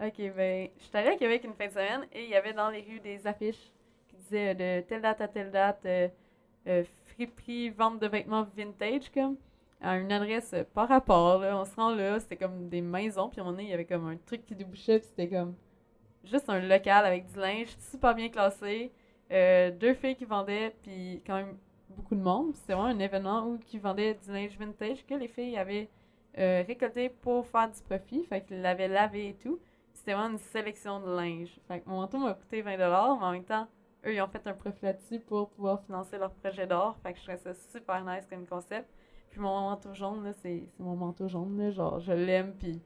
[0.00, 2.54] Ok, ben, je suis allée à Québec une fin de semaine et il y avait
[2.54, 3.72] dans les rues des affiches
[4.08, 6.08] qui disaient euh, de telle date à telle date, euh,
[6.66, 9.36] euh, friperie, vente de vêtements vintage, comme,
[9.82, 11.40] à une adresse par rapport.
[11.40, 11.56] Là.
[11.58, 13.74] On se rend là, c'était comme des maisons, puis à un moment donné, il y
[13.74, 15.54] avait comme un truc qui débouchait, puis c'était comme
[16.24, 18.92] juste un local avec du linge super bien classé.
[19.30, 21.56] Euh, deux filles qui vendaient, puis quand même
[21.96, 22.54] beaucoup de monde.
[22.54, 25.88] C'était vraiment un événement où qui vendaient du linge vintage que les filles avaient
[26.38, 28.24] euh, récolté pour faire du profit.
[28.24, 29.58] Fait qu'ils l'avaient lavé et tout.
[29.94, 31.60] C'était vraiment une sélection de linge.
[31.68, 33.68] Fait que mon manteau m'a coûté 20$, mais en même temps,
[34.06, 36.96] eux, ils ont fait un profit là-dessus pour pouvoir financer leur projet d'or.
[37.02, 38.88] Fait que je trouvais ça super nice comme concept.
[39.30, 41.70] Puis mon manteau jaune, là, c'est mon manteau jaune, là.
[41.70, 42.82] Genre, je l'aime, puis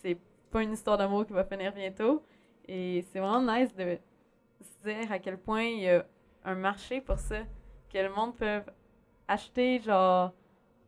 [0.00, 0.18] c'est
[0.50, 2.22] pas une histoire d'amour qui va finir bientôt.
[2.68, 3.98] Et c'est vraiment nice de
[4.60, 6.04] se dire à quel point il y a
[6.44, 7.40] un marché pour ça.
[7.92, 8.62] Que le monde peut
[9.28, 10.32] acheter, genre,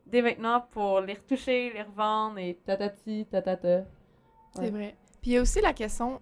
[0.05, 3.85] des vêtements pour les retoucher, les revendre et tatati, tatata.
[4.55, 4.95] C'est vrai.
[5.21, 6.21] Puis il y a aussi la question.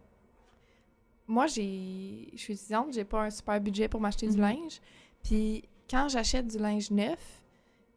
[1.27, 4.41] Moi, j'ai, je suis étudiante, j'ai pas un super budget pour m'acheter du Mhm.
[4.41, 4.79] linge.
[5.23, 7.41] Puis quand j'achète du linge neuf,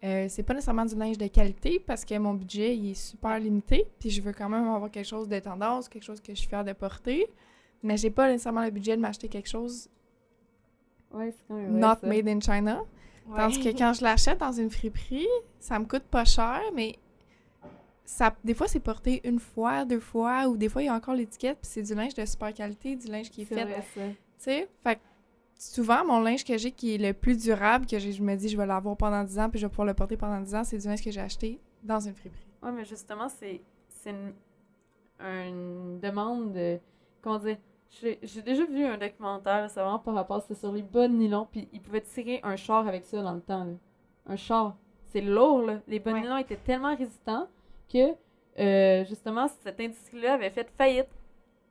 [0.04, 3.38] euh, c'est pas nécessairement du linge de qualité parce que mon budget il est super
[3.38, 3.86] limité.
[3.98, 6.48] Puis je veux quand même avoir quelque chose de tendance, quelque chose que je suis
[6.48, 7.26] fière de porter.
[7.82, 9.88] Mais j'ai pas nécessairement le budget de m'acheter quelque chose
[11.12, 12.06] Ouais, c'est quand même vrai, not ça.
[12.06, 12.82] made in China.
[13.34, 15.26] Parce que quand je l'achète dans une friperie,
[15.58, 16.96] ça me coûte pas cher, mais
[18.04, 20.94] ça, des fois, c'est porté une fois, deux fois, ou des fois, il y a
[20.94, 23.64] encore l'étiquette, puis c'est du linge de super qualité, du linge qui est C'est fait.
[23.64, 24.00] vrai, ça.
[24.00, 25.00] Tu sais, fait que
[25.58, 28.56] souvent, mon linge que j'ai qui est le plus durable, que je me dis, je
[28.56, 30.78] vais l'avoir pendant 10 ans, puis je vais pouvoir le porter pendant 10 ans, c'est
[30.78, 32.46] du linge que j'ai acheté dans une friperie.
[32.62, 34.32] Ouais, mais justement, c'est c'est une,
[35.20, 36.78] une demande de.
[37.20, 37.58] Comment dire
[37.90, 41.48] J'ai déjà vu un documentaire, c'est vraiment par rapport, c'est sur les bas de nylon,
[41.51, 43.64] puis ils pouvaient tirer un char avec ça dans le temps.
[43.64, 43.72] Là.
[44.27, 44.77] Un char.
[45.07, 45.79] C'est lourd, là.
[45.88, 46.22] Les bas de Ouais.
[46.22, 47.48] nylon étaient tellement résistants
[47.92, 48.12] que,
[48.59, 51.09] euh, justement, cette industrie-là avait fait faillite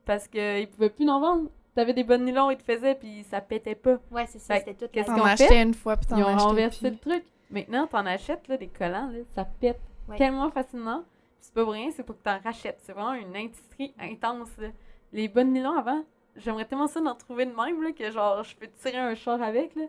[0.04, 1.50] parce qu'ils pouvaient plus en vendre.
[1.76, 3.98] T'avais des bas de nylon, ils te faisaient, puis ça pétait pas.
[4.10, 4.86] Ouais, c'est ça, c'était tout.
[4.90, 7.24] qu'est-ce la- qu'on achetais une fois, puis t'en Ils ont achetais renversé le truc.
[7.50, 10.16] Maintenant, t'en achètes là, des collants, là, ça pète Ouais.
[10.18, 11.02] tellement facilement.
[11.02, 12.78] Puis C'est pas pour rien, c'est pour que t'en rachètes.
[12.82, 14.48] C'est vraiment une industrie intense.
[14.58, 14.68] là.
[15.12, 16.04] Les bonnes nylons avant,
[16.36, 19.40] j'aimerais tellement ça d'en trouver de même, là, que genre, je peux tirer un char
[19.42, 19.74] avec.
[19.74, 19.84] Là.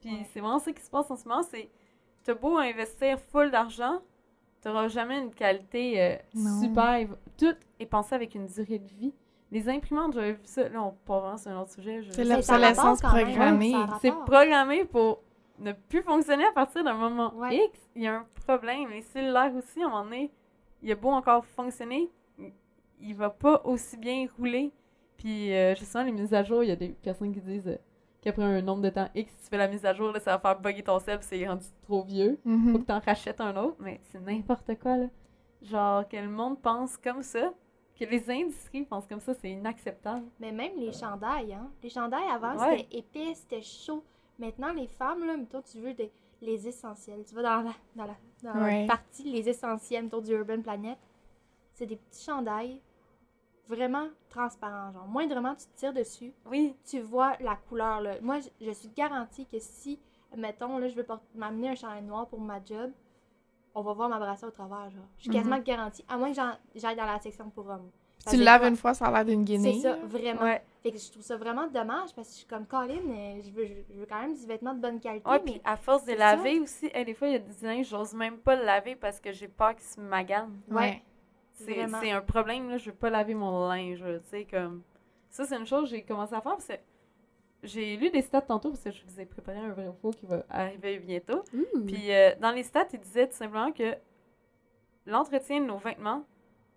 [0.00, 0.26] Puis Ouais.
[0.32, 1.42] c'est vraiment ça qui se passe en ce moment.
[1.42, 1.70] C'est,
[2.24, 4.00] t'as beau investir full d'argent,
[4.62, 6.16] t'auras jamais une qualité euh,
[6.60, 7.08] super.
[7.38, 9.12] Tout est pensé avec une durée de vie.
[9.50, 10.68] Les imprimantes, j'avais vu ça.
[10.68, 12.02] Là, on part vraiment sur un autre sujet.
[12.02, 13.74] je- C'est l'obsolescence programmée.
[14.00, 15.22] c'est programmé pour
[15.58, 17.56] ne plus fonctionner à partir d'un moment Ouais.
[17.66, 17.80] X.
[17.96, 18.88] Il y a un problème.
[18.90, 20.30] Les cellulaires aussi, à un moment donné,
[20.82, 22.10] il a beau encore fonctionner,
[23.00, 24.72] il- va pas aussi bien rouler.
[25.16, 27.76] Puis, euh, justement, les mises à jour, il y a des personnes qui disent euh,
[28.22, 30.36] qu'après un nombre de temps X, si tu fais la mise à jour, là, ça
[30.36, 32.38] va faire bugger ton puis c'est rendu trop vieux.
[32.44, 32.72] Mhm.
[32.72, 35.06] Faut que t'en rachètes un autre, mais c'est n'importe quoi, là.
[35.62, 37.52] Genre, que le monde pense comme ça,
[37.98, 40.24] que les industries pensent comme ça, c'est inacceptable.
[40.38, 41.70] Mais même les chandails, hein.
[41.82, 42.78] Les chandails avant, Ouais.
[42.78, 44.02] c'était épais, c'était chaud.
[44.38, 46.10] Maintenant, les femmes, là, toi, tu veux des,
[46.40, 47.22] les essentiels.
[47.28, 50.96] Tu vas dans la, dans la, dans la partie, les essentiels, mettons, du Urban Planet.
[51.74, 52.80] C'est des petits chandails
[53.70, 54.92] vraiment transparents.
[54.92, 58.14] Genre, moindrement, tu te tires dessus, Oui, tu vois la couleur, là.
[58.20, 59.98] Moi, je, je suis garantie que si,
[60.36, 62.90] mettons, là, je veux porter- m'amener un chandail noir pour ma job,
[63.74, 65.04] on va voir ma brassière au travers, genre.
[65.16, 65.36] Je suis Mhm.
[65.36, 67.90] quasiment garantie, à moins que j'en- j'aille dans la section pour hommes.
[68.28, 69.72] Tu le laves une fois, ça a l'air d'une guinée.
[69.74, 70.42] C'est ça, vraiment.
[70.42, 70.62] ouais.
[70.82, 73.50] Fait que je trouve ça vraiment dommage parce que je suis comme Colin, euh, je
[73.50, 75.26] veux, je veux quand même des vêtements de bonne qualité.
[75.28, 77.66] Ouais, mais puis à force de laver aussi, hey, des fois, il y a des
[77.66, 80.60] linges, j'ose même pas le laver parce que j'ai peur qu'il se magane.
[80.68, 80.74] Ouais.
[80.74, 80.96] Vraiment.
[81.64, 84.82] C'est un problème, là, je veux pas laver mon linge, là, tu sais, comme...
[85.28, 86.74] Ça, c'est une chose que j'ai commencé à faire, parce que
[87.62, 90.10] j'ai lu des stats tantôt, parce que je vous ai préparé un vrai ou faux
[90.10, 91.42] qui va arriver bientôt.
[91.86, 93.94] Puis euh, dans les stats, ils disaient tout simplement que
[95.06, 96.24] l'entretien de nos vêtements,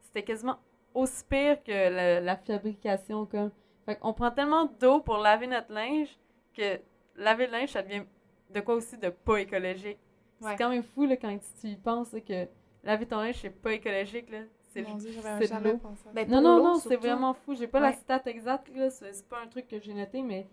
[0.01, 0.59] c'était quasiment
[0.93, 3.51] aussi pire que la, la fabrication, comme...
[3.85, 6.17] Fait qu'on prend tellement d'eau pour laver notre linge
[6.55, 6.79] que
[7.15, 8.03] laver le linge, ça devient
[8.49, 9.99] de quoi aussi de pas écologique.
[10.41, 10.51] Ouais.
[10.51, 12.47] C'est quand même fou, là, quand tu y penses, là, que
[12.83, 14.39] laver ton linge, c'est pas écologique, là.
[14.73, 16.03] C'est Mon Dieu, j'avais jamais pensé.
[16.13, 17.53] Ben, Non, non, non, c'est vraiment fou.
[17.55, 18.89] J'ai pas la stat exacte, là.
[18.89, 20.47] C'est pas un truc que j'ai noté, mais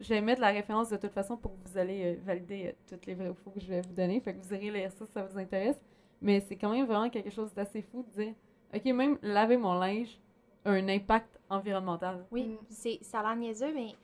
[0.00, 2.72] je vais mettre la référence de toute façon pour que vous allez euh, valider euh,
[2.88, 4.20] toutes les vrais ou faux que je vais vous donner.
[4.20, 5.80] Fait que vous irez lire ça si ça vous intéresse.
[6.20, 8.34] Mais c'est quand même vraiment quelque chose d'assez fou de dire,
[8.74, 10.20] OK, même laver mon linge
[10.64, 12.26] a un impact environnemental.
[12.30, 12.56] Oui, Mm.
[12.68, 13.94] c'est, ça a l'air niaiseux, mais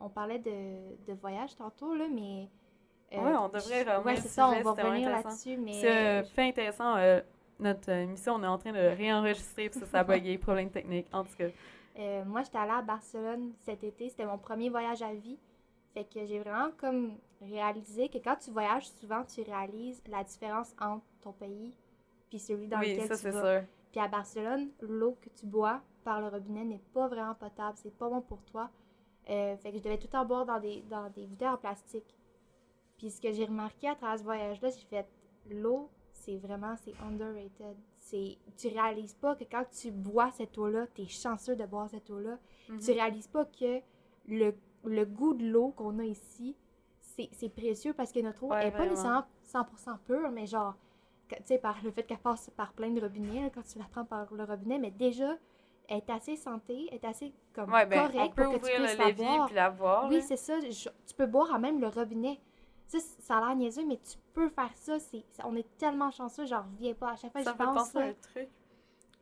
[0.00, 0.50] on parlait de,
[1.06, 2.48] de voyage tantôt, là, mais...
[3.12, 5.72] euh, Ouais, on devrait revenir Ouais, c'est ça, on va revenir là-dessus, mais...
[5.74, 6.96] C'est euh, euh, fait intéressant.
[7.60, 10.70] Notre euh, émission, on est en train de réenregistrer, puis ça, ça a bugué, problème
[10.70, 11.08] technique.
[11.12, 11.48] En tout cas,
[11.98, 14.08] Euh, moi, j'étais allée à Barcelone cet été.
[14.08, 15.38] C'était mon premier voyage à vie.
[15.94, 20.74] Fait que j'ai vraiment comme réalisé que quand tu voyages, souvent, tu réalises la différence
[20.80, 21.76] entre ton pays
[22.30, 23.44] puis celui dans oui, lequel ça, tu c'est vas.
[23.60, 23.68] sûr.
[23.92, 27.78] Puis à Barcelone, l'eau que tu bois par le robinet n'est pas vraiment potable.
[27.78, 28.70] C'est pas bon pour toi.
[29.30, 32.16] Euh, fait que je devais tout temps boire dans des, dans des bouteilles en plastique.
[32.98, 35.06] Puis ce que j'ai remarqué à travers ce voyage-là, j'ai fait
[35.50, 35.90] l'eau,
[36.24, 37.76] c'est vraiment, c'est underrated.
[37.98, 42.08] C'est, tu réalises pas que quand tu bois cette eau-là, t'es chanceux de boire cette
[42.10, 42.38] eau-là.
[42.68, 42.78] Mhm.
[42.80, 43.80] Tu réalises pas que
[44.28, 46.56] le, le goût de l'eau qu'on a ici,
[47.00, 50.74] c'est, précieux parce que notre eau Ouais, est pas nécessairement 100% pure, mais genre,
[51.28, 53.84] tu sais, par le fait qu'elle passe par plein de robinets, là, quand tu la
[53.84, 55.36] prends par le robinet, mais déjà,
[55.88, 58.96] elle est assez santé, elle est assez comme Ouais, ben, correcte pour que tu puisses
[58.98, 59.46] la boire.
[59.46, 60.08] puis la boire.
[60.08, 60.58] Oui, c'est ça.
[60.60, 62.40] je- tu peux boire à même le robinet.
[62.86, 64.98] Ça, ça a l'air niaiseux, mais tu peux faire ça.
[64.98, 67.10] c'est on est tellement chanceux, j'en reviens pas.
[67.12, 68.48] À chaque fois Ça fait pense, penser à là, un truc.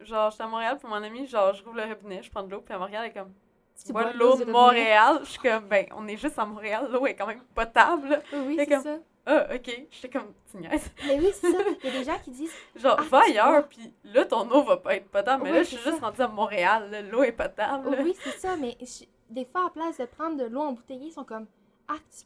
[0.00, 2.50] Genre, j'étais à Montréal pour mon ami, genre, je rouvre le robinet, je prends de
[2.50, 3.32] l'eau, puis à Montréal, elle est comme.
[3.78, 4.44] Tu, Tu bois de l'eau de.
[4.50, 5.20] Montréal?
[5.22, 8.20] Je suis comme, ben, on est juste à Montréal, l'eau est quand même potable.
[8.32, 8.96] oui, c'est comme- ça.
[9.24, 9.86] Ah, ok.
[9.92, 10.90] J'étais comme, tu niaises.
[11.06, 11.58] Mais oui, c'est ça.
[11.84, 14.64] Il y a des gens qui disent Genre, Ah, va ailleurs, puis là, ton eau
[14.64, 15.44] va pas être potable.
[15.44, 17.88] Mais Oui, là, je suis juste rendue à Montréal, là, l'eau est potable.
[17.88, 18.56] oh, Oui, c'est ça.
[18.56, 21.46] Mais je- des fois, à place de prendre de l'eau embouteillée, ils sont comme
[21.86, 22.24] Ah, tu,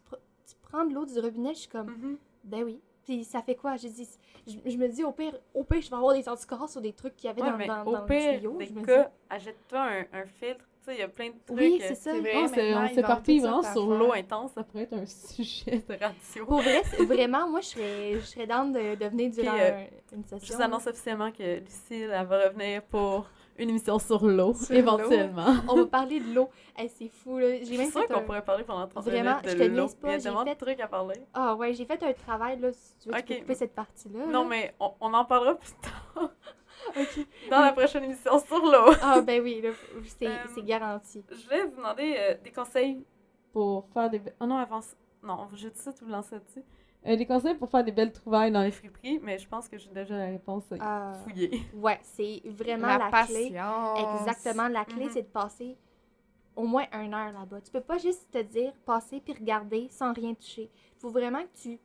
[0.66, 1.54] pr- tu prends de l'eau du robinet.
[1.54, 2.18] Je suis comme Mhm.
[2.44, 2.80] Ben oui.
[3.04, 3.76] Puis ça fait quoi?
[3.76, 4.08] Je, dis,
[4.46, 6.92] je, je me dis, au pire, au pire, je vais avoir des anticorps sur des
[6.92, 8.06] trucs qu'il y avait Ouais, dans, dans, au dans le
[8.38, 8.56] tuyau.
[8.58, 10.64] des je me dis, cas, achète-toi un, un filtre.
[10.86, 11.58] Sais, il y a plein de trucs.
[11.58, 12.12] Oui, euh, c'est ça.
[12.12, 14.92] C'est vrai, On s'est- maintenant, on vendent toutes vraiment sur l'eau intense, ça pourrait être
[14.94, 16.46] un sujet de radio.
[16.46, 19.70] Pour vrai, c'est- vraiment, moi, je serais, je serais down de, de venir durant euh,
[19.80, 20.56] un- une Je session.
[20.56, 25.56] vous annonce officiellement que Lucille, elle va revenir pour une émission sur l'eau, éventuellement.
[25.68, 26.48] On va parler de l'eau.
[26.78, 27.56] Hey, c'est fou, là.
[27.58, 28.20] Je J'ai même fait qu'on un...
[28.20, 29.86] pourrait parler pendant 30 Vraiment, minutes je de te l'eau.
[29.88, 31.14] pas, Il y a tellement fait- de trucs à parler.
[31.32, 32.70] Ah ouais, j'ai fait un travail, là.
[32.74, 33.40] Si tu veux, tu peux Ok.
[33.40, 34.26] couper cette partie-là.
[34.26, 34.48] Non, là.
[34.50, 36.30] mais on, on en parlera plus tard
[36.96, 37.26] Ok.
[37.50, 38.92] dans la prochaine émission sur l'eau.
[39.02, 39.70] Ah ben oui, là,
[40.18, 41.24] c'est Euh, c'est garanti.
[41.30, 43.04] Je voulais vous demander euh, des conseils
[43.52, 44.20] pour faire des...
[44.40, 44.96] Oh non, avance.
[45.22, 46.62] Non, je dis ça, tu me lances dessus.
[47.06, 49.78] Euh, des conseils pour faire des belles trouvailles dans les friperies, mais je pense que
[49.78, 51.62] j'ai déjà la réponse euh, Ah, fouillée.
[51.74, 53.46] ouais, c'est vraiment La, la, clé.
[54.14, 55.10] Exactement, la clé, Mhm.
[55.12, 55.76] c'est de passer
[56.56, 57.60] au moins une heure là-bas.
[57.60, 60.70] Tu peux pas juste te dire passer puis regarder sans rien toucher.
[60.96, 61.78] Il faut vraiment que tu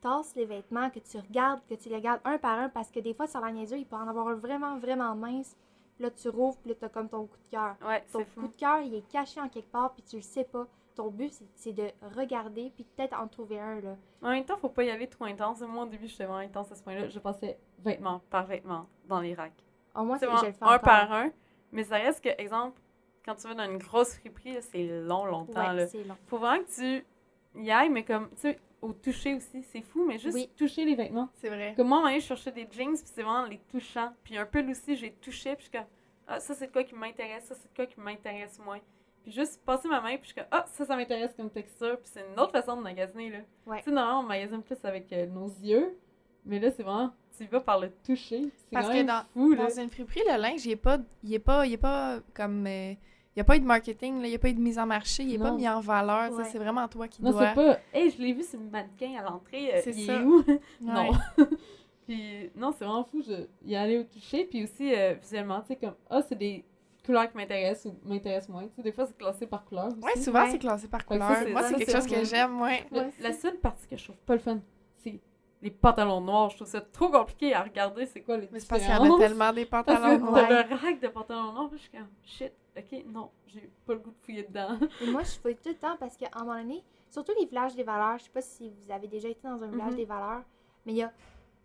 [0.00, 3.00] tasses les vêtements, que tu regardes, que tu les regardes un par un parce que
[3.00, 5.56] des fois, sur la niaiseux, il peut en avoir un vraiment, vraiment mince.
[5.98, 7.74] Là, tu rouvres, puis là, t'as comme ton coup de cœur.
[7.86, 8.48] Ouais, Ton coup fou.
[8.48, 10.66] de cœur, il est caché en quelque part, puis tu le sais pas.
[10.94, 13.96] Ton but, c'est- de regarder, puis peut-être en trouver un, là.
[14.22, 15.60] En même temps, faut pas y aller trop intense.
[15.62, 17.08] Moi, au début, j'étais vraiment intense à ce point-là.
[17.08, 19.64] Je passais vêtement par vêtement dans les racks.
[19.94, 20.80] Au moins, C'est je vraiment le fais un encore.
[20.80, 21.30] par un.
[21.72, 22.80] Mais ça reste que, exemple,
[23.24, 25.60] quand tu vas dans une grosse friperie, c'est long, longtemps.
[25.60, 25.84] Ouais, là.
[26.06, 26.16] long.
[26.26, 27.06] Faut vraiment que tu
[27.62, 30.48] y ailles, mais comme, tu sais, au toucher aussi, c'est fou, mais juste Oui.
[30.56, 31.28] toucher les vêtements.
[31.34, 31.74] C'est vrai.
[31.76, 34.12] Comme moi, je cherchais des jeans, puis c'est vraiment les touchants.
[34.24, 35.86] Puis un peu aussi, j'ai touché, puis je suis comme,
[36.28, 38.80] ah, ça c'est quoi qui m'intéresse, ça c'est quoi qui m'intéresse moins.
[39.22, 41.98] Puis juste passer ma main, puis je suis comme, ah, ça, ça m'intéresse comme texture.
[41.98, 43.38] Puis c'est une autre façon de magasiner, là.
[43.66, 43.78] Ouais.
[43.78, 45.96] Tu sais, normalement, on magasine plus avec euh, nos yeux,
[46.44, 48.50] mais là, c'est vraiment, tu vas par le toucher.
[48.56, 49.64] C'est Parce quand que même dans- fou, là.
[49.68, 52.66] Dans une friperie, le linge, il est pas, il est pas, il est pas comme,
[52.66, 52.92] euh,
[53.36, 54.86] il y a pas eu de marketing, il y a pas eu de mise en
[54.86, 55.56] marché, il est pas Non.
[55.58, 56.32] mis en valeur.
[56.32, 56.44] Ouais.
[56.44, 57.48] C'est vraiment toi qui Non, dois.
[57.50, 60.14] c'est pas, hey, je l'ai vu sur le mannequin à l'entrée, euh, C'est il ça.
[60.14, 60.42] est où?
[60.80, 61.10] Non.
[62.06, 63.22] puis non, c'est vraiment fou.
[63.26, 64.44] Je y aller au toucher.
[64.44, 66.64] Puis aussi, euh, visuellement, tu sais, comme, ah, c'est des
[67.04, 68.64] couleurs qui m'intéressent ou m'intéressent moins.
[68.64, 69.88] Tu sais, des fois, c'est classé par couleur.
[70.02, 70.50] Ouais, souvent Ouais.
[70.52, 71.48] c'est classé par ça, couleur.
[71.50, 72.84] Moi, c'est quelque chose que j'aime, ouais.
[72.90, 74.58] Le- Ouais, la seule partie que je trouve pas le fun,
[75.66, 76.50] les pantalons noirs.
[76.50, 78.06] Je trouve ça trop compliqué à regarder.
[78.06, 80.22] C'est quoi les Mais c'est parce qu'il y en a tellement des Parce pantalons que
[80.24, 80.48] noirs.
[80.48, 81.68] t'as le rack de pantalons noirs.
[81.72, 84.78] Je suis comme, shit, ok, non, j'ai pas le goût de fouiller dedans.
[85.02, 87.74] Et moi, je fouille tout le temps parce qu'à un moment donné, surtout les villages
[87.74, 89.96] des valeurs, je sais pas si vous avez déjà été dans un village Mhm.
[89.96, 90.42] des valeurs,
[90.84, 91.12] mais il y a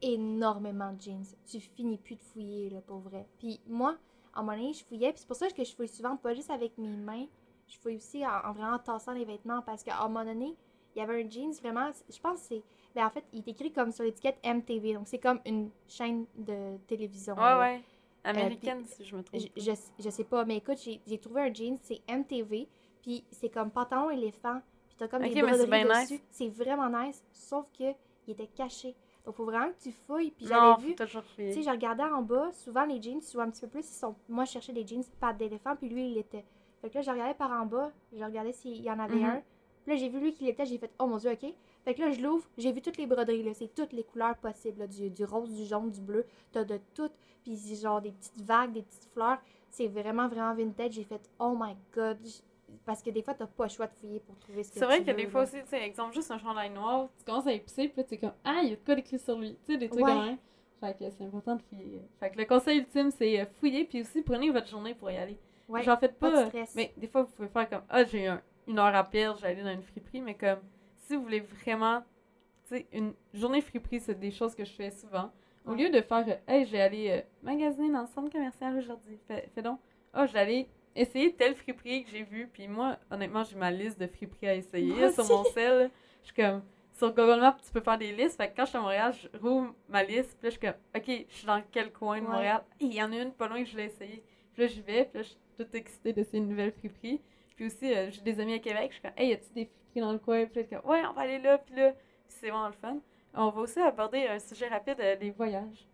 [0.02, 1.24] énormément de jeans.
[1.50, 3.28] Tu finis plus de fouiller, là, pour vrai.
[3.40, 3.96] Puis moi,
[4.34, 6.34] à un moment donné, je fouillais, puis c'est pour ça que je fouille souvent, pas
[6.34, 7.26] juste avec mes mains,
[7.68, 10.56] je fouille aussi en, en vraiment tassant les vêtements parce qu'à un moment donné,
[10.96, 12.64] il y avait un jeans vraiment, je pense que c'est.
[12.96, 16.26] Ben en fait, il est écrit comme sur l'étiquette MTV, donc c'est comme une chaîne
[16.36, 17.36] de télévision.
[17.36, 17.60] Ouais, là.
[17.60, 17.82] ouais.
[18.24, 19.42] Américaine, si je me trompe.
[19.58, 20.78] Je, je, sais pas, mais écoute,
[21.08, 22.68] j'ai trouvé un jean, c'est MTV,
[23.02, 26.14] puis c'est comme pantalon éléphant, puis t'as comme Ok, des broderies dessus.
[26.14, 26.24] nice.
[26.30, 27.92] C'est vraiment nice, sauf que
[28.28, 28.94] il était caché.
[29.26, 31.08] Donc faut vraiment que tu fouilles, puis j'avais vu, tu
[31.54, 34.16] sais, je regardais en bas, souvent les jeans, souvent un petit peu plus, ils sont,
[34.30, 36.46] moi je cherchais des jeans pattes d'éléphant, puis lui il l'était.
[36.82, 39.26] Fait que là, je regardais par en bas, je regardais s'il y en avait Mhm.
[39.26, 39.42] un.
[39.84, 41.54] Puis là, j'ai vu lui qui l'était, j'ai fait, oh mon dieu, ok.
[41.84, 44.38] Fait que là, je l'ouvre, j'ai vu toutes les broderies, là, c'est toutes les couleurs
[44.38, 47.14] possibles, là, du, du rose, du jaune, du bleu, t'as de toutes,
[47.44, 49.40] puis c'est genre des petites vagues, des petites fleurs.
[49.70, 50.92] C'est vraiment, vraiment vintage.
[50.94, 52.18] J'ai fait, oh my god.
[52.86, 54.86] Parce que des fois, t'as pas le choix de fouiller pour trouver ce que C'est
[54.86, 55.48] vrai tu que veux, des fois là.
[55.48, 58.14] aussi, tu sais, exemple, juste un chandail noir, tu commences à épicer, puis là, tu
[58.14, 59.56] es comme, ah, il y a de quoi d'écrit sur lui.
[59.66, 60.12] Tu sais, des trucs Ouais.
[60.12, 60.38] comme
[60.82, 60.88] ça.
[60.88, 62.02] Fait que c'est important de fouiller.
[62.20, 65.18] Fait que le conseil ultime, c'est euh, fouiller, puis aussi prenez votre journée pour y
[65.18, 65.38] aller.
[65.68, 66.44] Ouais, J'en faites pas pas.
[66.44, 66.76] de stress.
[66.76, 69.64] mais des fois, vous pouvez faire comme, ah, j'ai un- une heure à perdre, aller
[69.64, 70.60] dans une friperie, mais comme,
[71.12, 72.02] si vous voulez vraiment,
[72.70, 75.30] tu sais, une journée friperie, c'est des choses que je fais souvent.
[75.66, 75.78] Au Ouais.
[75.84, 79.50] lieu de faire, euh, hey, j'ai allé euh, magasiner dans le centre commercial aujourd'hui, fais,
[79.54, 79.80] fais donc,
[80.14, 84.08] ah, j'allais essayer telle friperie que j'ai vue, puis moi, honnêtement, j'ai ma liste de
[84.08, 85.32] friperies à essayer Moi sur aussi.
[85.34, 85.92] mon sel.
[86.22, 88.38] Je suis comme, sur Google Maps, tu peux faire des listes.
[88.38, 90.38] Fait que quand je suis à Montréal, je rouvre ma liste.
[90.40, 92.32] Puis là, je suis comme, OK, je suis dans quel coin de Ouais.
[92.32, 92.64] Montréal?
[92.80, 94.24] Il y en a une pas loin que je l'ai essayé.
[94.54, 95.06] Puis là, j'y vais.
[95.06, 97.22] Puis là, je suis toute excitée d'essayer une nouvelle friperie.
[97.62, 98.88] Puis aussi, euh, j'ai des amis à Québec.
[98.88, 100.48] Je suis comme, hey, y a-tu des friperies dans le coin?
[100.48, 101.60] Puis comme, ouais, on va aller là.
[101.60, 101.94] Puis là,
[102.28, 102.98] c'est vraiment le fun.
[103.36, 105.88] On va aussi aborder un sujet rapide, euh, les voyages.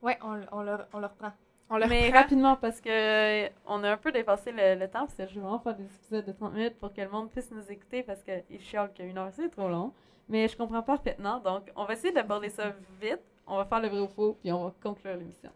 [0.00, 1.32] Ouais, on, on, le, on le reprend.
[1.68, 2.20] On le Mais reprend.
[2.20, 5.34] rapidement, parce que euh, on a un peu dépassé le, le temps, parce que je
[5.34, 8.02] veux vraiment faire des épisodes de 30 minutes pour que le monde puisse nous écouter,
[8.02, 9.92] parce qu'il chiale qu'une heure, c'est trop long.
[10.30, 12.70] Mais je comprends parfaitement, donc on va essayer d'aborder ça
[13.02, 13.20] vite.
[13.46, 15.50] On va faire le vrai ou faux, puis on va conclure l'émission.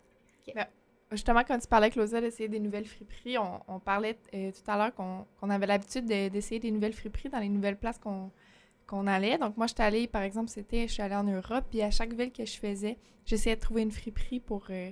[1.11, 4.95] Justement, quand tu parlais, Claudia, d'essayer des nouvelles friperies, on, parlait euh, tout à l'heure
[4.95, 9.39] qu'on avait l'habitude de- d'essayer des nouvelles friperies dans les nouvelles places qu'on allait.
[9.39, 12.13] Donc, moi, j'étais allée, par exemple, c'était, je suis allée en Europe, puis à chaque
[12.13, 14.67] ville que je faisais, j'essayais de trouver une friperie pour.
[14.71, 14.91] euh,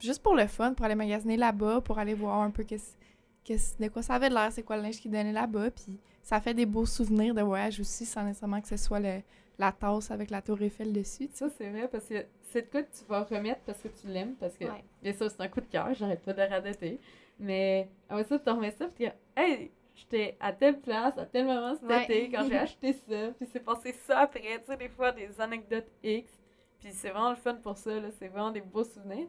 [0.00, 4.02] juste pour le fun, pour aller magasiner là-bas, pour aller voir un peu de quoi
[4.02, 5.70] ça avait l'air, c'est quoi le linge qu'ils donnaient là-bas.
[5.70, 9.22] Puis ça fait des beaux souvenirs de voyage aussi, sans nécessairement que ce soit le-
[9.58, 11.28] la tasse avec la tour Eiffel dessus.
[11.32, 14.06] Ça, c'est vrai, parce que c'est de quoi que tu vas remettre parce que tu
[14.06, 14.84] l'aimes, parce que, Ouais.
[15.02, 17.00] bien sûr, c'est un coup de cœur, j'arrête pas de le radoter.
[17.40, 21.26] Mais après ça, tu remets ça, puis tu dis, hey, j'étais à telle place, à
[21.26, 22.04] tel moment cet Ouais.
[22.04, 25.40] été, quand j'ai acheté ça, puis c'est passé ça après, tu sais, des fois, des
[25.40, 26.30] anecdotes X.
[26.80, 29.26] Puis c'est vraiment le fun pour ça, là, c'est vraiment des beaux souvenirs.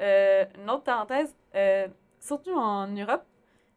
[0.00, 1.88] Euh, une autre parenthèse, euh,
[2.18, 3.24] surtout en Europe,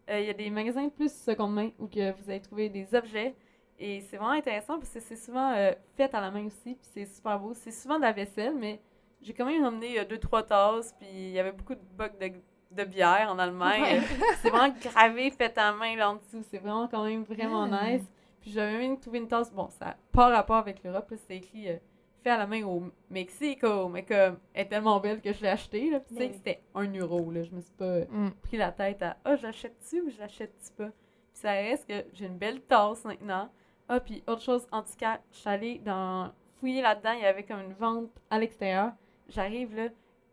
[0.10, 2.94] euh, il y a des magasins plus seconde main où que vous allez trouver des
[2.94, 3.34] objets.
[3.80, 6.88] Et c'est vraiment intéressant parce que c'est souvent euh, fait à la main aussi, puis
[6.94, 7.54] c'est super beau.
[7.54, 8.80] C'est souvent de la vaisselle, mais
[9.22, 12.18] j'ai quand même emmené euh, deux, trois tasses, puis il y avait beaucoup de bocs
[12.20, 12.32] de,
[12.72, 13.82] de bière en Allemagne.
[13.82, 14.02] Ouais.
[14.42, 16.44] c'est vraiment gravé, fait à main là en dessous.
[16.50, 17.72] C'est vraiment quand même vraiment Mm.
[17.94, 18.04] nice.
[18.42, 21.38] Puis j'avais même trouvé une tasse, bon, ça n'a pas rapport avec l'Europe, là, c'est
[21.38, 21.78] écrit euh,
[22.24, 25.48] fait à la main au Mexico, mais comme elle est tellement belle que je l'ai
[25.50, 26.00] acheté, là.
[26.02, 26.38] Puis tu sais Ben oui.
[26.38, 27.44] c'était un euro, là.
[27.44, 28.32] Je me suis pas Mm.
[28.44, 30.90] pris la tête à ah, j'achète-tu ou j'achète-tu pas.
[31.34, 33.50] Puis ça reste que j'ai une belle tasse maintenant.
[33.90, 37.26] Ah, puis autre chose, en tout cas, je suis allée dans fouiller là-dedans, il y
[37.26, 38.94] avait comme une vente à l'extérieur.
[39.28, 39.90] J'arrive là,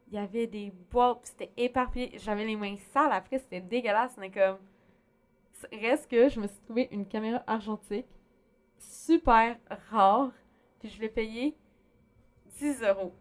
[0.08, 2.12] il y avait des boîtes, puis c'était éparpillé.
[2.18, 4.58] J'avais les mains sales après, c'était dégueulasse, mais comme.
[5.72, 8.06] Reste que je me suis trouvé une caméra argentique
[8.78, 9.56] super
[9.90, 10.32] rare,
[10.78, 11.56] puis je l'ai payée
[12.58, 13.12] 10 euros.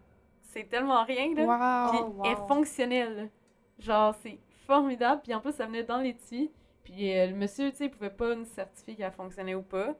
[0.42, 1.88] C'est tellement rien, là.
[1.90, 2.24] Puis Wow!
[2.24, 2.46] Elle est wow.
[2.46, 3.30] fonctionnelle.
[3.78, 5.20] Genre, c'est formidable.
[5.22, 6.50] Puis en plus, ça venait dans l'étui.
[6.82, 9.94] Puis euh, le monsieur, tu sais, il pouvait pas nous certifier qu'elle fonctionnait ou pas.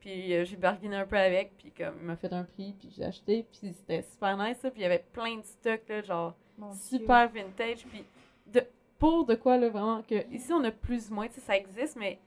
[0.00, 1.56] Puis euh, j'ai barguiné un peu avec.
[1.56, 2.74] Puis comme, il m'a fait un prix.
[2.78, 3.46] Puis j'ai acheté.
[3.52, 4.70] Puis c'était super nice, ça.
[4.70, 6.98] Puis il y avait plein de stocks, là, genre Mon Dieu.
[6.98, 7.84] super vintage.
[7.86, 8.04] Puis
[8.46, 8.62] de,
[8.98, 11.56] pour de quoi, là, vraiment, que ici, on a plus ou moins, tu sais, ça
[11.56, 12.18] existe, mais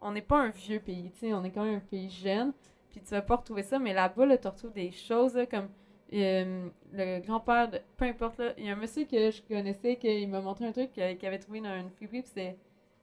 [0.00, 2.52] on n'est pas un vieux pays, tu sais, on est quand même un pays jeune.
[2.90, 5.68] Puis tu vas pas retrouver ça, mais là-bas, là, tu retrouves des choses, là, comme
[6.12, 7.80] euh, le grand-père de.
[7.96, 10.72] Peu importe, là, il y a un monsieur que je connaissais, qui m'a montré un
[10.72, 12.56] truc euh, qu'il avait trouvé dans une friperie, puis c'était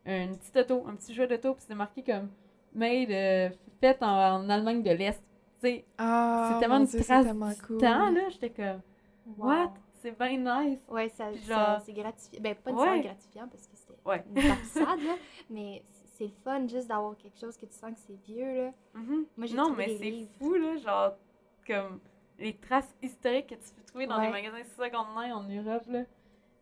[0.05, 2.29] une petite auto, un petit jeu d'auto, puis c'était marqué comme
[2.73, 3.49] made, euh,
[3.81, 4.07] fait en,
[4.45, 5.19] en Allemagne de l'Est.
[5.61, 7.77] Tu sais, Ah, c'est tellement une trace tellement du cool.
[7.79, 8.81] temps, là, j'étais comme,
[9.37, 9.47] Wow.
[9.47, 9.73] what?
[10.01, 10.79] C'est bien nice.
[10.89, 12.39] Ouais, ça, genre- c'est gratifiant.
[12.41, 12.75] Ben, pas Ouais.
[12.77, 14.23] nécessairement gratifiant parce que c'était Ouais.
[14.29, 15.15] une tapissade, là,
[15.49, 15.83] mais
[16.17, 18.71] c'est le fun juste d'avoir quelque chose que tu sens que c'est vieux, là.
[18.93, 19.25] Mhm.
[19.35, 21.11] Moi, j'ai Non, mais c'est fou, là, genre,
[21.67, 21.99] comme
[22.37, 24.27] les traces historiques que tu peux trouver dans Ouais.
[24.27, 26.03] des magasins seconde main en Europe, là.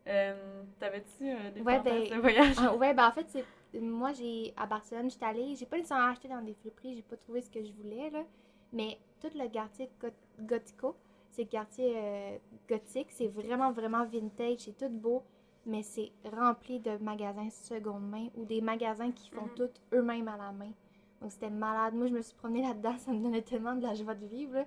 [0.08, 2.56] Euh, T'avais-tu euh, des Ouais, ben, de voyage?
[2.60, 6.12] Ah, ouais, ben en fait, c'est moi, j'ai à Barcelone, j'étais allée, j'ai pas nécessairement
[6.12, 8.24] acheté dans des friperies, j'ai pas trouvé ce que je voulais, là,
[8.74, 10.96] mais tout le quartier got- Gotico,
[11.32, 12.38] c'est le quartier euh,
[12.70, 15.24] gothique, c'est vraiment, vraiment vintage, c'est tout beau,
[15.66, 19.56] mais c'est rempli de magasins seconde main ou des magasins qui font Mhm.
[19.56, 20.72] tout eux-mêmes à la main.
[21.22, 21.94] Donc c'était malade.
[21.96, 24.54] Moi, je me suis promenée là-dedans, ça me donnait tellement de la joie de vivre.
[24.54, 24.66] là.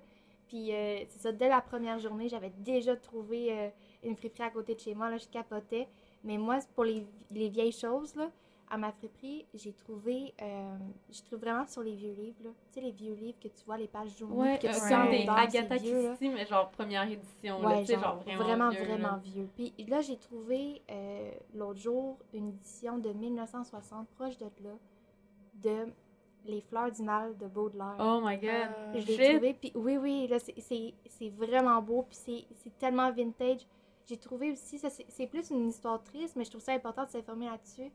[0.49, 3.69] Puis euh, c'est ça, dès la première journée, j'avais déjà trouvé euh,
[4.03, 5.89] une friperie à côté de chez moi, là, je capotais.
[6.25, 8.31] Mais moi, c'est pour les, les vieilles choses, là,
[8.71, 10.77] à ma friperie, j'ai trouvé, euh,
[11.11, 12.51] je trouve vraiment sur les vieux livres, là.
[12.73, 14.75] Tu sais, les vieux livres que tu vois, les pages jaunies, Ouais, que euh, tu
[14.77, 14.89] ouais.
[14.89, 15.77] comme sens des l'odeur, Agatha.
[15.79, 19.21] Christie, mais genre première édition, Ouais, genre, genre vraiment vraiment, vieux, vraiment là.
[19.25, 19.49] vieux.
[19.57, 24.71] Puis là, j'ai trouvé euh, l'autre jour une édition de 1960, proche de là,
[25.55, 25.93] de
[26.47, 27.97] Les Fleurs du Mal de Baudelaire.
[27.99, 28.49] Oh my god.
[28.51, 32.47] Euh, Je l'ai trouvé, puis oui, oui, là, c'est- c'est c'est vraiment beau, puis c'est-
[32.63, 33.67] c'est tellement vintage.
[34.07, 34.79] J'ai trouvé aussi,
[35.09, 37.91] c'est plus une histoire triste, mais je trouve ça important de s'informer là-dessus.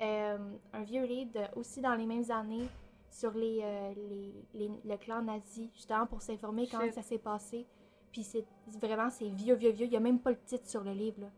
[0.00, 0.38] Euh,
[0.72, 2.66] un vieux livre, aussi dans les mêmes années,
[3.10, 6.94] sur les, euh, les, les- le clan nazi, justement pour s'informer Shit.
[6.94, 7.66] ça s'est passé.
[8.12, 8.44] Puis c'est
[8.80, 9.86] vraiment, c'est vieux, vieux, vieux.
[9.86, 11.30] Il n'y a même pas le titre sur le livre.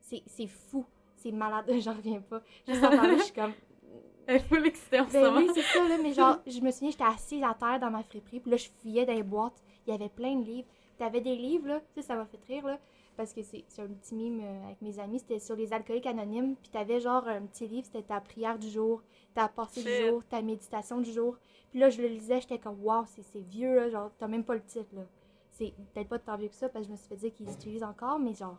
[0.00, 0.84] C'est fou,
[1.16, 2.40] c'est malade, j'en reviens pas.
[2.66, 3.52] Juste en parler, je suis comme,
[4.26, 6.90] Elle full excitée en ce ben oui, c'est ça, là, mais genre, je me souviens,
[6.90, 9.90] j'étais assise à terre dans ma friperie, puis là, je fouillais dans les boîtes, il
[9.90, 10.68] y avait plein de livres.
[10.98, 12.78] T'avais des livres, là, tu sais, ça m'a fait rire, là.
[13.18, 15.18] Parce que c'est c'est un petit mime euh, avec mes amis.
[15.18, 16.56] C'était sur les alcooliques anonymes.
[16.56, 19.02] Puis t'avais genre un petit livre, c'était ta prière du jour,
[19.34, 21.36] ta pensée du jour, ta méditation du jour.
[21.70, 23.90] Puis là, je le lisais, j'étais comme, waouh, c'est c'est vieux, là.
[23.90, 25.02] Genre, t'as même pas le titre, là.
[25.50, 27.50] C'est peut-être pas tant vieux que ça, parce que je me suis fait dire qu'ils
[27.50, 28.56] utilisent encore, mais genre,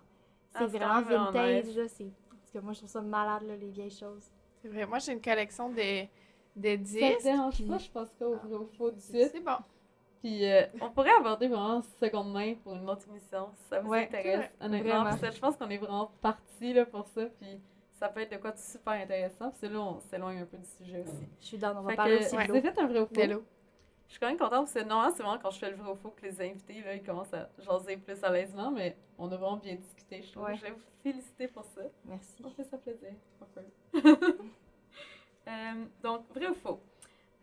[0.52, 1.76] c'est Ah, c'est vraiment vintage, nice.
[1.76, 1.88] là.
[1.88, 4.26] c'est- Parce que moi, je trouve ça malade, là, les vieilles choses.
[4.62, 4.86] C'est vrai.
[4.86, 5.76] Moi, j'ai une collection de,
[6.56, 7.24] de Ça te disques.
[7.24, 9.00] dérange puis- pas, je pense pas au vrai ou faux du.
[9.00, 9.54] C'est bon.
[10.22, 13.90] Puis euh, on pourrait aborder vraiment seconde main pour une autre émission, si ça vous
[13.90, 15.06] Ouais, intéresse, honnêtement.
[15.16, 17.62] je pense qu'on est vraiment parti là, pour ça, puis
[17.94, 19.50] ça peut être de quoi de super intéressant.
[19.52, 21.28] Puis c'est là, on s'éloigne un peu du sujet aussi.
[21.40, 23.14] Je suis dans, on va parler aussi avez fait un vrai ou faux.
[24.08, 25.92] Je suis quand même contente parce que normalement, c'est vraiment quand je fais le vrai
[25.92, 29.32] ou faux que les invités, là, ils commencent à jaser plus à l'aisement, mais on
[29.32, 30.46] a vraiment bien discuté, je trouve.
[30.46, 30.56] Ouais.
[30.56, 31.82] Je vais vous féliciter pour ça.
[32.06, 32.42] Merci.
[32.44, 33.12] On fait ça plaisir.
[35.48, 36.80] Euh, donc, vrai ou faux?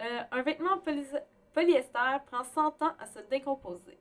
[0.01, 1.05] Euh, un vêtement poly-
[1.57, 3.99] polyester prend 100 ans à se décomposer.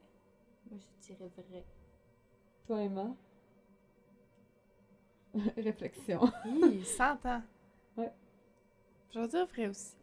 [0.70, 1.64] Moi, je dirais vrai.
[2.68, 3.16] Toi, Emma?
[5.58, 6.20] Réflexion.
[6.45, 7.41] Oui, 100 ans.
[7.95, 8.12] Ouais.
[9.10, 9.95] Je vais dire vrai aussi.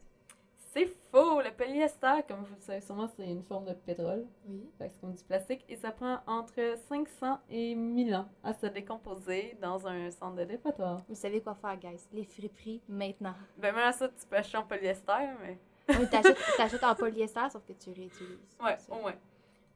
[0.57, 1.43] C'est faux!
[1.43, 4.27] Le polyester, comme vous le savez sûrement, c'est une forme de pétrole.
[4.47, 4.71] Oui.
[4.79, 8.55] Fait que c'est comme du plastique et ça prend entre 500 et 1000 ans à
[8.55, 11.03] se décomposer dans un centre de dépotoir.
[11.07, 12.01] Vous savez quoi faire, guys?
[12.15, 13.35] Les friperies, maintenant.
[13.59, 15.59] Ben, même à ça, tu peux acheter en polyester, mais.
[15.99, 18.57] Oui, t'achètes t'achètes en polyester, sauf que tu réutilises.
[18.63, 19.15] Ouais, au moins.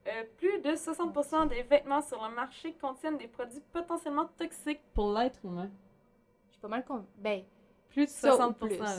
[0.07, 5.12] Euh, plus de 60% des vêtements sur le marché contiennent des produits potentiellement toxiques pour
[5.12, 5.68] l'être humain.
[6.46, 7.04] Je suis pas mal con.
[7.18, 7.42] Ben,
[7.88, 8.54] Plus de Ça ou 60%.
[8.54, 8.78] plus.
[8.78, 8.96] là.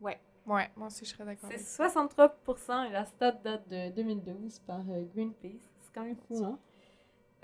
[0.00, 0.20] ouais.
[0.46, 1.48] Ouais, moi aussi, je serais d'accord.
[1.50, 1.88] C'est avec ça.
[1.88, 5.70] 63% et la stat date de 2012 par euh, Greenpeace.
[5.78, 6.58] C'est quand même fou, hein?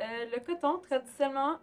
[0.01, 1.59] Euh, le coton, traditionnellement,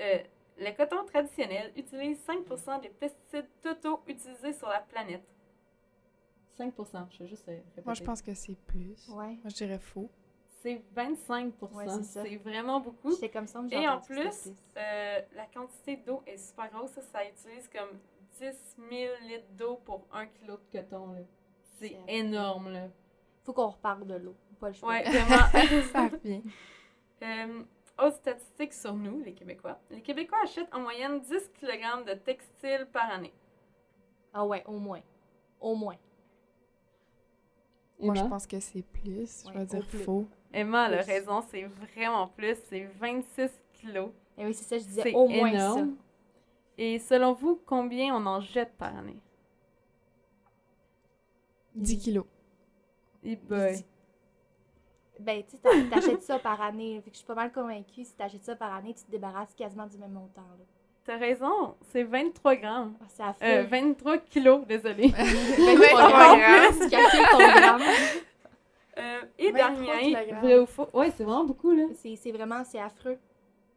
[0.00, 0.18] euh,
[0.58, 5.24] le coton traditionnel utilise 5% des pesticides totaux utilisés sur la planète.
[6.58, 7.82] 5%, je vais juste euh, répéter.
[7.84, 9.08] Moi, je pense que c'est plus.
[9.08, 9.38] Ouais.
[9.42, 10.10] Moi, je dirais faux.
[10.62, 11.72] C'est 25%.
[11.72, 12.22] Ouais, c'est ça.
[12.22, 13.12] c'est vraiment beaucoup.
[13.12, 16.92] J'étais comme ça, Et en plus, euh, la quantité d'eau est super grosse.
[16.92, 17.98] Ça, ça utilise comme
[18.38, 21.14] 10 000 litres d'eau pour 1 kg de coton.
[21.78, 22.88] C'est C'est énorme, là.
[23.44, 24.34] Faut qu'on reparle de l'eau.
[24.58, 24.88] Pas le choix.
[24.88, 25.82] Ouais, vraiment.
[25.92, 26.42] Ça revient.
[27.22, 27.62] Euh,
[27.98, 29.78] autre statistique sur nous, les Québécois.
[29.90, 33.34] Les Québécois achètent en moyenne 10 kg de textiles par année.
[34.32, 35.02] Ah ouais, au moins.
[35.60, 35.96] Au moins.
[38.06, 39.44] Moi, je pense que c'est plus.
[39.46, 39.98] Je vais dire plus.
[39.98, 40.26] faux.
[40.52, 41.06] Emma a plus.
[41.06, 42.56] raison, c'est vraiment plus.
[42.68, 44.10] C'est 26 kilos.
[44.38, 45.96] Et oui, c'est ça, je disais au moins énorme.
[46.78, 49.18] Et selon vous, combien on en jette par année?
[51.74, 52.24] 10 kilos.
[53.24, 53.40] Eh ça.
[53.48, 53.72] boy.
[53.72, 53.86] Je dis-
[55.20, 57.00] Ben, tu sais, t'a- t'achètes ça par année.
[57.02, 59.54] Fait que je suis pas mal convaincue, si t'achètes ça par année, tu te débarrasses
[59.54, 60.42] quasiment du même montant.
[60.42, 60.64] Là.
[61.04, 62.94] T'as raison, c'est 23 grammes.
[63.00, 63.46] Ah, c'est affreux.
[63.46, 65.08] Euh, 23 kilos, désolé.
[65.08, 66.88] 23 grammes.
[66.90, 67.82] calcules ton gramme.
[68.96, 70.88] Euh, et 23 dernier, vrai ou faux?
[70.94, 71.84] Ouais, c'est vraiment beaucoup, là.
[71.94, 73.18] C'est c'est vraiment, c'est affreux.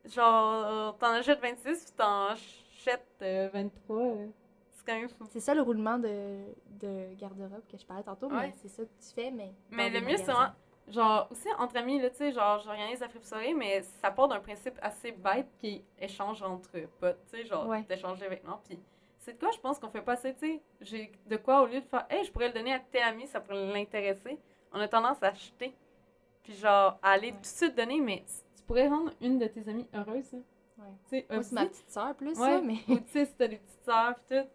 [0.06, 3.98] Genre, t'en achètes 26, puis t'en achètes euh, 23.
[3.98, 4.28] euh,
[4.72, 5.26] C'est quand même fou.
[5.30, 6.38] C'est ça le roulement de,
[6.80, 8.48] de garde-robe que je parlais tantôt, Ouais.
[8.48, 9.52] mais c'est ça que tu fais, mais.
[9.72, 10.54] Mais le mieux, c'est vraiment.
[10.88, 14.30] Genre, aussi entre amis, là, tu sais, genre, j'organise la fripe soirée, mais ça part
[14.30, 17.82] d'un principe assez bête qui est échange entre potes, tu sais, genre, Ouais.
[17.84, 18.62] d'échanger des vêtements.
[18.64, 18.80] Puis,
[19.20, 20.62] c'est de quoi je pense qu'on fait pas assez, tu sais?
[20.80, 23.28] J'ai de quoi, au lieu de faire, hey, je pourrais le donner à tel ami,
[23.28, 24.38] ça pourrait l'intéresser,
[24.72, 25.76] on a tendance à acheter.
[26.44, 27.34] Puis, genre, à aller Ouais.
[27.34, 28.24] tout de suite donner, mais
[28.56, 30.42] tu- pourrais rendre une de tes amies heureuse, hein.
[30.78, 30.86] Ouais.
[31.10, 32.50] Tu sais, Moi, c'est ma petite sœur plus, Ouais.
[32.50, 32.78] ça, mais.
[32.88, 34.48] Ou tu sais, si t'as des petites sœurs pis tout.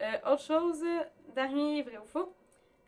[0.00, 2.32] Euh, autre chose, euh, dernier vrai ou faux?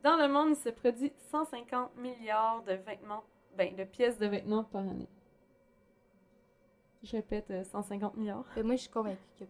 [0.03, 3.25] Dans le monde, il se produit 150 milliards de vêtements,
[3.57, 5.09] ben, de pièces de vêtements par année.
[7.03, 8.45] Je répète, euh, 150 milliards.
[8.57, 9.45] Mais moi, je suis convaincue que.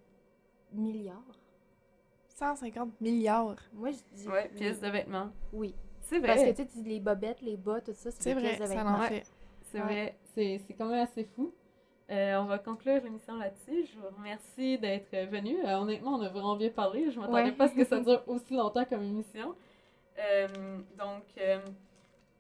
[0.73, 1.23] Milliards.
[2.29, 3.57] 150 milliards.
[3.73, 4.29] Moi, je dis.
[4.29, 4.59] Ouais, oui.
[4.59, 5.31] pièces de vêtements.
[5.53, 5.75] Oui.
[6.01, 6.55] C'est Parce que vrai.
[6.55, 8.97] tu sais, les bobettes, les bas, tout ça, c'est des vrai, pièces de ça vêtements.
[8.97, 9.09] en Ouais.
[9.09, 9.27] fait.
[9.63, 9.85] C'est Ouais.
[9.85, 10.19] vrai.
[10.35, 11.53] C'est c'est quand même assez fou.
[12.11, 13.85] Euh, on va conclure l'émission là-dessus.
[13.85, 15.59] Je vous remercie d'être venu.
[15.67, 17.11] Euh, honnêtement, on a vraiment bien parlé.
[17.11, 17.53] Je m'attendais Ouais.
[17.53, 19.55] pas à ce que ça dure aussi longtemps comme émission.
[20.19, 20.49] Euh,
[20.99, 21.25] donc,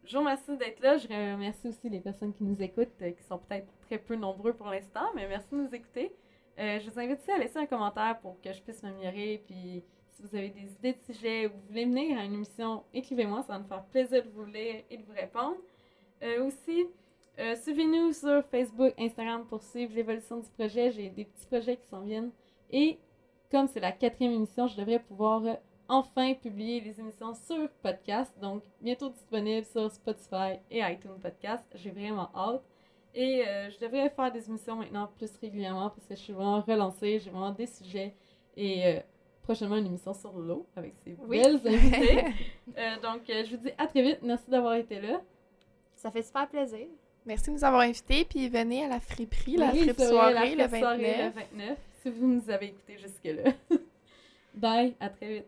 [0.04, 0.96] je vous remercie d'être là.
[0.96, 4.54] Je remercie aussi les personnes qui nous écoutent, euh, qui sont peut-être très peu nombreux
[4.54, 6.12] pour l'instant, mais merci de nous écouter.
[6.58, 9.42] Euh, je vous invite aussi à laisser un commentaire pour que je puisse m'améliorer.
[9.46, 12.84] Puis, si vous avez des idées de sujets ou vous voulez venir à une émission,
[12.94, 13.42] écrivez-moi.
[13.42, 15.56] Ça va me faire plaisir de vous lire et de vous répondre.
[16.44, 16.86] Aussi,
[17.62, 20.90] suivez-nous sur Facebook, Instagram pour suivre l'évolution du projet.
[20.90, 22.32] J'ai des petits projets qui s'en viennent.
[22.70, 22.98] Et
[23.52, 25.42] comme c'est la quatrième émission, je devrais pouvoir
[25.88, 28.32] enfin publier les émissions sur podcast.
[28.40, 31.64] Donc, bientôt disponible sur Spotify et iTunes Podcast.
[31.74, 32.62] J'ai vraiment hâte.
[33.14, 36.60] Et euh, je devrais faire des émissions maintenant plus régulièrement parce que je suis vraiment
[36.60, 37.18] relancée.
[37.18, 38.14] J'ai vraiment des sujets.
[38.56, 39.00] Et euh,
[39.42, 41.38] prochainement, une émission sur l'eau avec ces Oui.
[41.42, 42.24] belles invités.
[42.76, 44.18] Euh, donc, euh, je vous dis à très vite.
[44.22, 45.20] Merci d'avoir été là.
[45.96, 46.86] Ça fait super plaisir.
[47.26, 50.62] Merci de nous avoir invités, puis venez à la friperie, la Oui, fripe soirée, la
[50.64, 51.34] le fripe soirée 29.
[51.34, 53.52] le 29, si vous nous avez écoutés jusque-là.
[54.54, 55.46] Bye, à très vite.